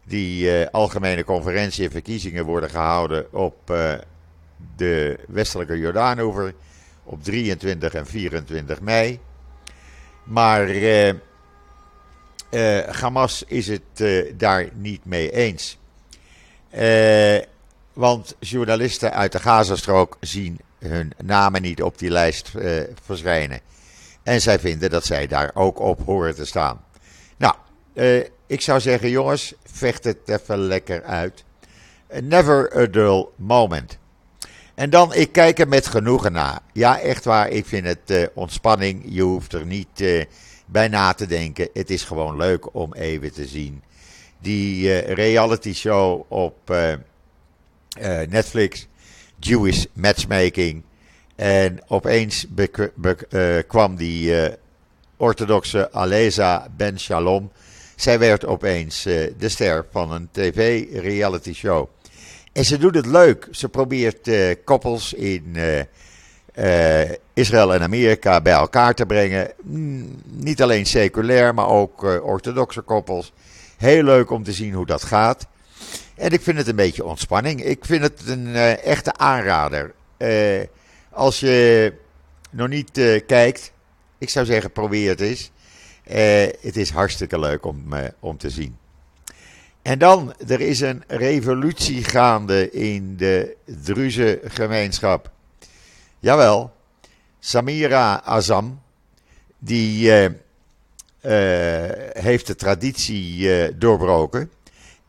Die 0.05 0.61
uh, 0.61 0.67
algemene 0.71 1.25
conferentie 1.25 1.85
en 1.85 1.91
verkiezingen 1.91 2.45
worden 2.45 2.71
gehouden 2.71 3.33
op 3.33 3.71
uh, 3.71 3.93
de 4.77 5.19
westelijke 5.29 5.79
Jordaanoever 5.79 6.55
op 7.05 7.23
23 7.23 7.95
en 7.95 8.07
24 8.07 8.81
mei. 8.81 9.21
Maar 10.25 10.69
uh, 10.69 11.13
Hamas 12.91 13.45
is 13.47 13.69
het 13.69 14.05
daar 14.39 14.69
niet 14.75 15.05
mee 15.05 15.33
eens. 15.33 15.79
want 17.93 18.37
journalisten 18.41 19.13
uit 19.13 19.33
de 19.33 19.39
Gazastrook 19.39 20.17
zien 20.21 20.61
hun 20.79 21.13
namen 21.25 21.63
niet 21.63 21.83
op 21.83 21.99
die 21.99 22.11
lijst 22.11 22.53
verschijnen. 23.05 23.61
En 24.23 24.41
zij 24.41 24.59
vinden 24.59 24.91
dat 24.91 25.05
zij 25.05 25.27
daar 25.27 25.51
ook 25.55 25.79
op 25.79 26.01
horen 26.05 26.35
te 26.35 26.45
staan. 26.45 26.85
Nou, 27.37 27.55
ik 28.47 28.61
zou 28.61 28.81
zeggen, 28.81 29.11
jongens, 29.11 29.55
vecht 29.65 30.05
het 30.05 30.19
even 30.25 30.59
lekker 30.59 31.03
uit. 31.03 31.45
Never 32.23 32.77
a 32.77 32.87
dull 32.87 33.27
moment. 33.37 33.99
En 34.75 34.91
dan, 34.91 35.15
ik 35.15 35.33
kijk 35.33 35.59
er 35.59 35.69
met 35.69 35.87
genoegen 35.87 36.33
naar. 36.33 36.61
Ja, 36.73 37.01
echt 37.01 37.25
waar, 37.25 37.49
ik 37.49 37.67
vind 37.67 37.87
het 37.87 38.31
ontspanning. 38.35 39.03
Je 39.09 39.23
hoeft 39.23 39.53
er 39.53 39.67
niet 39.67 40.05
bij 40.67 40.89
na 40.89 41.13
te 41.13 41.27
denken. 41.27 41.69
Het 41.73 41.91
is 41.91 42.03
gewoon 42.03 42.37
leuk 42.37 42.75
om 42.75 42.95
even 42.95 43.33
te 43.33 43.47
zien. 43.47 43.83
Die 44.39 44.87
uh, 44.87 45.01
reality 45.01 45.75
show 45.75 46.25
op 46.29 46.75
Netflix, 48.29 48.87
Jewish 49.39 49.85
Matchmaking. 49.93 50.83
En 51.37 51.81
opeens 51.87 52.47
kwam 53.67 53.97
die 53.97 54.35
orthodoxe 55.17 55.93
Aleza 55.93 56.69
Ben 56.77 57.01
Shalom 57.01 57.51
zij 57.97 58.19
werd 58.19 58.45
opeens 58.45 59.03
de 59.03 59.49
ster 59.49 59.87
van 59.91 60.13
een 60.13 60.29
tv-reality 60.33 61.53
show. 61.53 61.89
En 62.53 62.65
ze 62.65 62.79
doet 62.79 62.95
het 62.95 63.07
leuk. 63.07 63.49
Ze 63.51 63.69
probeert 63.69 64.31
koppels 64.65 65.13
in 65.13 65.57
uh, 66.59 67.11
Israël 67.35 67.75
en 67.75 67.83
Amerika 67.83 68.41
bij 68.41 68.53
elkaar 68.53 68.95
te 68.95 69.07
brengen. 69.07 69.53
Mm, 69.63 70.21
niet 70.25 70.63
alleen 70.63 70.87
seculair, 70.87 71.55
maar 71.55 71.69
ook 71.69 72.03
orthodoxe 72.03 72.81
koppels. 72.81 73.33
Heel 73.77 74.03
leuk 74.03 74.31
om 74.31 74.43
te 74.43 74.53
zien 74.53 74.73
hoe 74.73 74.87
dat 74.87 75.03
gaat. 75.03 75.47
En 76.15 76.31
ik 76.31 76.41
vind 76.41 76.59
het 76.59 76.69
een 76.69 76.77
beetje 76.77 77.05
ontspanning. 77.05 77.65
Ik 77.65 77.85
vind 77.85 78.03
het 78.03 78.23
een 78.27 78.55
echte 78.77 79.17
aanrader. 79.17 79.95
als 81.11 81.41
je 81.41 81.93
nog 82.51 82.69
niet 82.69 83.23
kijkt, 83.27 83.73
ik 84.19 84.29
zou 84.29 84.47
zeggen 84.47 84.73
probeer 84.73 85.09
het 85.09 85.21
eens. 85.21 85.51
Het 86.61 86.77
is 86.77 86.91
hartstikke 86.91 87.39
leuk 87.39 87.67
om, 87.67 87.85
om 88.21 88.37
te 88.37 88.51
zien. 88.51 88.77
En 89.87 89.99
dan, 89.99 90.35
er 90.47 90.61
is 90.61 90.81
een 90.81 91.03
revolutie 91.07 92.05
gaande 92.05 92.71
in 92.71 93.17
de 93.17 93.57
Druze 93.65 94.41
gemeenschap. 94.45 95.31
Jawel, 96.27 96.73
Samira 97.39 98.21
Azam, 98.25 98.81
die 99.59 100.11
uh, 100.11 100.27
heeft 102.13 102.47
de 102.47 102.55
traditie 102.57 103.79
doorbroken. 103.79 104.51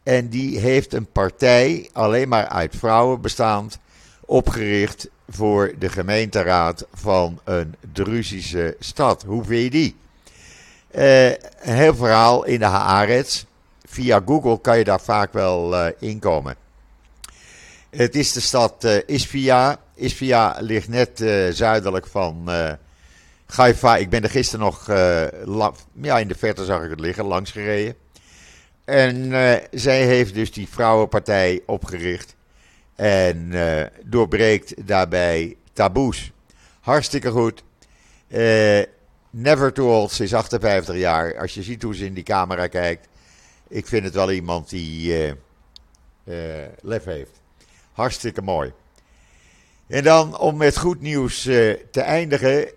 En 0.04 0.30
die 0.30 0.60
heeft 0.60 0.94
een 0.94 1.12
partij, 1.12 1.90
alleen 1.94 2.28
maar 2.30 2.48
uit 2.48 2.76
vrouwen 2.76 3.22
bestaand, 3.22 3.80
opgericht 4.26 5.10
voor 5.30 5.74
de 5.80 5.90
gemeenteraad 5.90 6.86
van 6.94 7.40
een 7.44 7.76
Druzische 7.94 8.76
stad. 8.80 9.24
Hoe 9.24 9.44
vind 9.44 9.64
je 9.64 9.70
die? 9.70 9.96
Een 10.92 11.76
heel 11.76 11.96
verhaal 11.96 12.46
in 12.46 12.60
de 12.60 12.66
Haaretz. 12.66 13.46
Via 13.86 14.22
Google 14.26 14.62
kan 14.62 14.78
je 14.78 14.84
daar 14.84 15.02
vaak 15.02 15.34
wel 15.34 15.88
inkomen. 16.00 16.67
Het 17.90 18.16
is 18.16 18.32
de 18.32 18.40
stad 18.40 18.86
uh, 18.86 18.98
Isfia. 19.96 20.58
Ligt 20.60 20.88
net 20.88 21.24
zuidelijk 21.52 22.08
van 22.08 22.50
Haifa. 23.46 23.98
Ik 23.98 24.10
ben 24.10 24.24
er 24.24 24.30
gisteren 24.30 24.66
nog, 24.66 24.86
ja 26.02 26.20
in 26.20 26.28
de 26.28 26.36
verte 26.36 26.66
zag 26.66 26.84
ik 26.84 26.90
het 26.90 27.00
liggen, 27.00 27.26
langs 27.26 27.52
gereden. 27.52 27.96
En 28.86 29.32
zij 29.72 30.06
heeft 30.06 30.34
dus 30.34 30.52
die 30.52 30.68
vrouwenpartij 30.68 31.62
opgericht. 31.66 32.36
En 32.96 33.54
doorbreekt 34.04 34.88
daarbij 34.88 35.56
taboes. 35.74 36.32
Hartstikke 36.80 37.32
goed. 37.32 37.64
Never 39.30 39.74
too 39.74 39.88
old, 39.88 40.12
ze 40.12 40.24
is 40.24 40.34
58 40.34 40.96
jaar. 40.96 41.38
Als 41.38 41.54
je 41.54 41.64
ziet 41.64 41.82
hoe 41.82 41.96
ze 41.96 42.06
in 42.06 42.14
die 42.14 42.24
camera 42.24 42.68
kijkt. 42.68 43.08
Ik 43.68 43.88
vind 43.88 44.04
het 44.04 44.14
wel 44.14 44.32
iemand 44.32 44.70
die 44.70 45.12
uh, 45.12 45.28
uh, 46.24 46.66
lef 46.82 47.04
heeft. 47.04 47.42
Hartstikke 47.98 48.42
mooi. 48.42 48.74
En 49.88 50.04
dan 50.04 50.38
om 50.38 50.58
met 50.58 50.78
goed 50.78 51.02
nieuws 51.02 51.46
uh, 51.46 51.74
te 51.92 52.02
eindigen. 52.02 52.68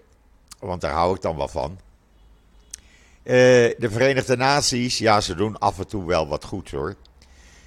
Want 0.58 0.80
daar 0.80 0.92
hou 0.92 1.14
ik 1.14 1.22
dan 1.22 1.36
wel 1.36 1.48
van. 1.48 1.78
de 3.22 3.88
Verenigde 3.90 4.36
Naties, 4.36 4.98
ja, 4.98 5.20
ze 5.20 5.34
doen 5.34 5.58
af 5.58 5.78
en 5.78 5.86
toe 5.86 6.06
wel 6.06 6.28
wat 6.28 6.44
goed 6.44 6.70
hoor. 6.70 6.96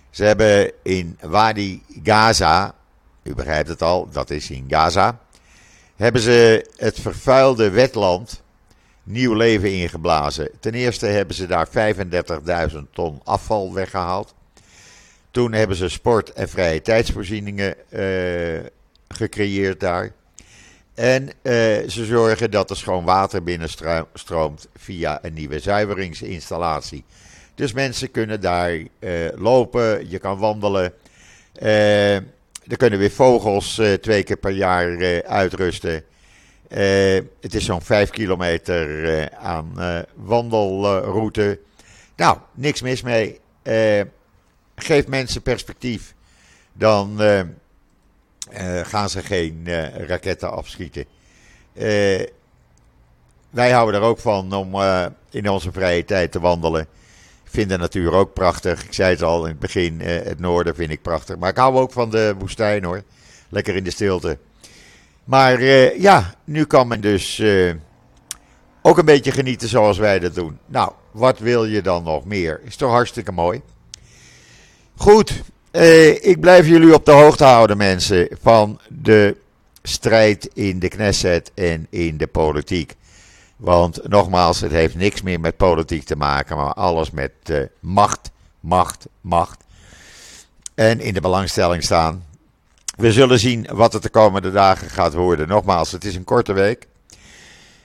Ze 0.10 0.24
hebben 0.24 0.72
in 0.84 1.18
Wadi 1.22 1.84
Gaza, 2.04 2.76
u 3.24 3.36
begrijpt 3.36 3.70
het 3.70 3.82
al, 3.82 4.10
dat 4.10 4.30
is 4.30 4.50
in 4.50 4.66
Gaza, 4.68 5.20
hebben 5.96 6.22
ze 6.22 6.70
het 6.76 7.00
vervuilde 7.00 7.70
wetland 7.70 8.42
nieuw 9.04 9.34
leven 9.34 9.72
ingeblazen. 9.74 10.50
Ten 10.60 10.74
eerste 10.74 11.06
hebben 11.06 11.36
ze 11.36 11.48
daar 11.48 11.68
35.000 12.72 12.78
ton 12.94 13.22
afval 13.24 13.74
weggehaald. 13.74 14.34
Toen 15.34 15.54
hebben 15.54 15.78
ze 15.78 15.90
sport- 15.90 16.34
en 16.34 16.50
vrije 16.50 16.82
tijdsvoorzieningen 16.82 17.76
uh, 17.90 18.60
gecreëerd 19.08 19.80
daar. 19.80 20.12
En 20.94 21.24
uh, 21.24 21.34
ze 21.88 22.06
zorgen 22.06 22.52
dat 22.52 22.70
er 22.70 22.78
schoon 22.78 23.04
water 23.04 23.44
binnenstroomt 23.44 24.68
via 24.76 25.20
een 25.22 25.34
nieuwe 25.34 25.60
zuiveringsinstallatie. 25.60 27.04
Dus 27.56 27.74
mensen 27.74 28.12
kunnen 28.12 28.42
daar 28.42 28.72
uh, 28.72 28.88
lopen, 29.36 30.10
je 30.10 30.20
kan 30.20 30.38
wandelen. 30.38 30.94
er 31.54 32.78
kunnen 32.78 33.00
weer 33.00 33.12
vogels 33.12 33.82
twee 34.02 34.24
keer 34.24 34.38
per 34.38 34.52
jaar 34.52 35.24
uitrusten. 35.24 36.04
Het 37.40 37.54
is 37.54 37.66
zo'n 37.66 37.82
5 37.82 38.10
kilometer 38.10 39.30
aan 39.32 39.74
wandelroute. 40.16 41.60
Nou, 42.16 42.38
niks 42.54 42.82
mis 42.82 43.02
mee. 43.02 43.40
Geef 44.76 45.08
mensen 45.08 45.42
perspectief. 45.42 46.14
Dan 46.74 47.20
gaan 48.84 49.10
ze 49.10 49.22
geen 49.22 49.68
raketten 50.08 50.52
afschieten. 50.52 51.06
wij 53.50 53.72
houden 53.72 54.02
er 54.02 54.08
ook 54.08 54.20
van 54.20 54.54
om 54.54 54.76
in 55.30 55.50
onze 55.50 55.72
vrije 55.72 56.06
tijd 56.06 56.32
te 56.32 56.40
wandelen. 56.40 56.82
Ik 57.44 57.60
vind 57.60 57.70
de 57.70 57.78
natuur 57.78 58.14
ook 58.14 58.34
prachtig. 58.34 58.84
Ik 58.84 58.94
zei 58.94 59.10
het 59.10 59.24
al 59.24 59.44
in 59.44 59.52
het 59.52 59.60
begin, 59.60 60.02
het 60.02 60.40
noorden 60.40 60.76
vind 60.76 60.92
ik 60.92 61.02
prachtig. 61.02 61.38
Maar 61.38 61.50
ik 61.50 61.58
hou 61.58 61.76
ook 61.76 61.92
van 61.92 62.10
de 62.10 62.36
woestijn 62.38 62.84
hoor. 62.84 63.04
Lekker 63.50 63.76
in 63.76 63.84
de 63.84 63.92
stilte. 63.92 64.38
Maar 65.24 65.64
ja, 66.00 66.34
nu 66.44 66.66
kan 66.66 66.88
men 66.88 67.02
dus 67.02 67.44
ook 68.82 68.98
een 68.98 69.06
beetje 69.06 69.32
genieten 69.32 69.68
zoals 69.68 69.98
wij 69.98 70.20
dat 70.20 70.36
doen. 70.36 70.60
Nou, 70.66 70.92
wat 71.12 71.40
wil 71.40 71.66
je 71.66 71.82
dan 71.82 72.04
nog 72.04 72.26
meer? 72.26 72.62
Is 72.64 72.76
toch 72.76 72.92
hartstikke 72.92 73.32
mooi? 73.32 73.62
Goed, 74.96 75.42
uh, 75.72 76.26
ik 76.26 76.40
blijf 76.40 76.68
jullie 76.68 76.94
op 76.94 77.06
de 77.06 77.12
hoogte 77.12 77.44
houden, 77.44 77.78
mensen, 77.78 78.28
van 78.42 78.80
de 78.88 79.38
strijd 79.84 80.50
in 80.54 80.80
de 80.80 80.88
Knesset 80.88 81.52
en 81.54 81.88
in 81.90 82.18
de 82.18 82.28
politiek. 82.28 82.96
Want 83.56 84.08
nogmaals, 84.08 84.60
het 84.60 84.72
heeft 84.72 84.96
niks 84.96 85.22
meer 85.22 85.40
met 85.40 85.58
politiek 85.58 86.04
te 86.04 86.16
maken, 86.16 86.58
maar 86.58 86.74
alles 86.74 87.12
met 87.12 87.32
macht, 87.80 88.32
macht, 88.60 89.06
macht. 89.22 89.64
En 90.76 91.00
in 91.00 91.14
de 91.14 91.22
belangstelling 91.22 91.84
staan 91.84 92.24
we 92.96 93.12
zullen 93.12 93.40
zien 93.40 93.68
wat 93.72 93.94
het 93.94 94.04
de 94.04 94.10
komende 94.10 94.52
dagen 94.52 94.90
gaat 94.90 95.14
worden. 95.14 95.48
Nogmaals, 95.48 95.92
het 95.92 96.06
is 96.06 96.16
een 96.16 96.24
korte 96.24 96.54
week. 96.54 96.88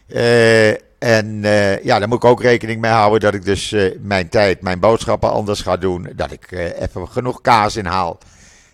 Uh, 0.07 0.75
en 0.99 1.27
uh, 1.27 1.85
ja, 1.85 1.99
daar 1.99 2.09
moet 2.09 2.23
ik 2.23 2.31
ook 2.31 2.43
rekening 2.43 2.81
mee 2.81 2.91
houden 2.91 3.21
dat 3.21 3.35
ik 3.35 3.45
dus 3.45 3.73
uh, 3.73 3.95
mijn 4.01 4.29
tijd, 4.29 4.63
mijn 4.63 4.81
boodschappen 4.81 5.31
anders 5.31 5.61
ga 5.61 5.77
doen. 5.77 6.09
Dat 6.17 6.33
ik 6.33 6.51
even 6.79 7.09
genoeg 7.09 7.41
kaas 7.41 7.77
inhaal, 7.77 8.19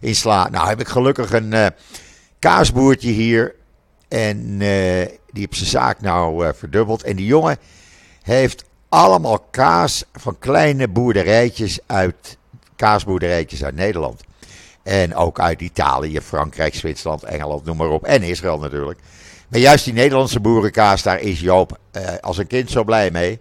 insla. 0.01 0.49
Nou 0.49 0.69
heb 0.69 0.81
ik 0.81 0.89
gelukkig 0.89 1.33
een 1.33 1.73
kaasboertje 2.39 3.11
hier. 3.11 3.55
En 4.09 4.59
die 4.59 5.19
heeft 5.33 5.57
zijn 5.57 5.69
zaak 5.69 6.01
nou 6.01 6.55
verdubbeld. 6.55 7.03
En 7.03 7.17
die 7.17 7.27
jongen 7.27 7.59
heeft 8.23 8.65
allemaal 8.89 9.39
kaas 9.51 10.05
van 10.13 10.39
kleine 10.39 10.89
boerderijtjes 10.89 11.79
uit, 11.87 12.39
kaasboerderijtjes 12.77 13.65
uit 13.65 13.75
Nederland. 13.75 14.23
En 14.83 15.15
ook 15.15 15.41
uit 15.41 15.61
Italië, 15.61 16.21
Frankrijk, 16.21 16.75
Zwitserland, 16.75 17.23
Engeland, 17.23 17.65
noem 17.65 17.77
maar 17.77 17.89
op. 17.89 18.05
En 18.05 18.23
Israël 18.23 18.59
natuurlijk. 18.59 19.01
Maar 19.49 19.61
juist 19.61 19.85
die 19.85 19.93
Nederlandse 19.93 20.41
boerenkaas, 20.41 21.03
daar 21.03 21.21
is 21.21 21.41
Joop 21.41 21.79
eh, 21.91 22.03
als 22.21 22.39
een 22.39 22.47
kind 22.47 22.71
zo 22.71 22.85
blij 22.85 23.11
mee. 23.11 23.41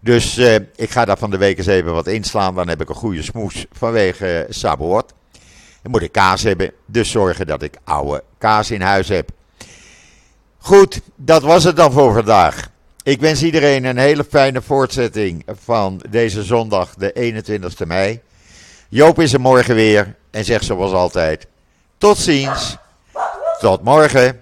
Dus 0.00 0.36
eh, 0.36 0.54
ik 0.54 0.90
ga 0.90 1.04
daar 1.04 1.18
van 1.18 1.30
de 1.30 1.36
week 1.36 1.58
eens 1.58 1.66
even 1.66 1.92
wat 1.92 2.06
inslaan. 2.06 2.54
Dan 2.54 2.68
heb 2.68 2.80
ik 2.80 2.88
een 2.88 2.94
goede 2.94 3.22
smoes 3.22 3.66
vanwege 3.72 4.46
uh, 4.48 4.54
Saboort. 4.54 5.12
Dan 5.82 5.90
moet 5.90 6.02
ik 6.02 6.12
kaas 6.12 6.42
hebben. 6.42 6.72
Dus 6.86 7.10
zorgen 7.10 7.46
dat 7.46 7.62
ik 7.62 7.76
oude 7.84 8.22
kaas 8.38 8.70
in 8.70 8.80
huis 8.80 9.08
heb. 9.08 9.30
Goed, 10.58 11.00
dat 11.16 11.42
was 11.42 11.64
het 11.64 11.76
dan 11.76 11.92
voor 11.92 12.12
vandaag. 12.12 12.70
Ik 13.02 13.20
wens 13.20 13.42
iedereen 13.42 13.84
een 13.84 13.98
hele 13.98 14.24
fijne 14.24 14.62
voortzetting 14.62 15.44
van 15.46 16.02
deze 16.10 16.42
zondag, 16.42 16.94
de 16.94 17.12
21 17.12 17.86
mei. 17.86 18.20
Joop 18.88 19.20
is 19.20 19.32
er 19.32 19.40
morgen 19.40 19.74
weer 19.74 20.14
en 20.30 20.44
zegt 20.44 20.64
zoals 20.64 20.92
altijd: 20.92 21.46
Tot 21.98 22.18
ziens, 22.18 22.76
tot 23.60 23.82
morgen. 23.82 24.40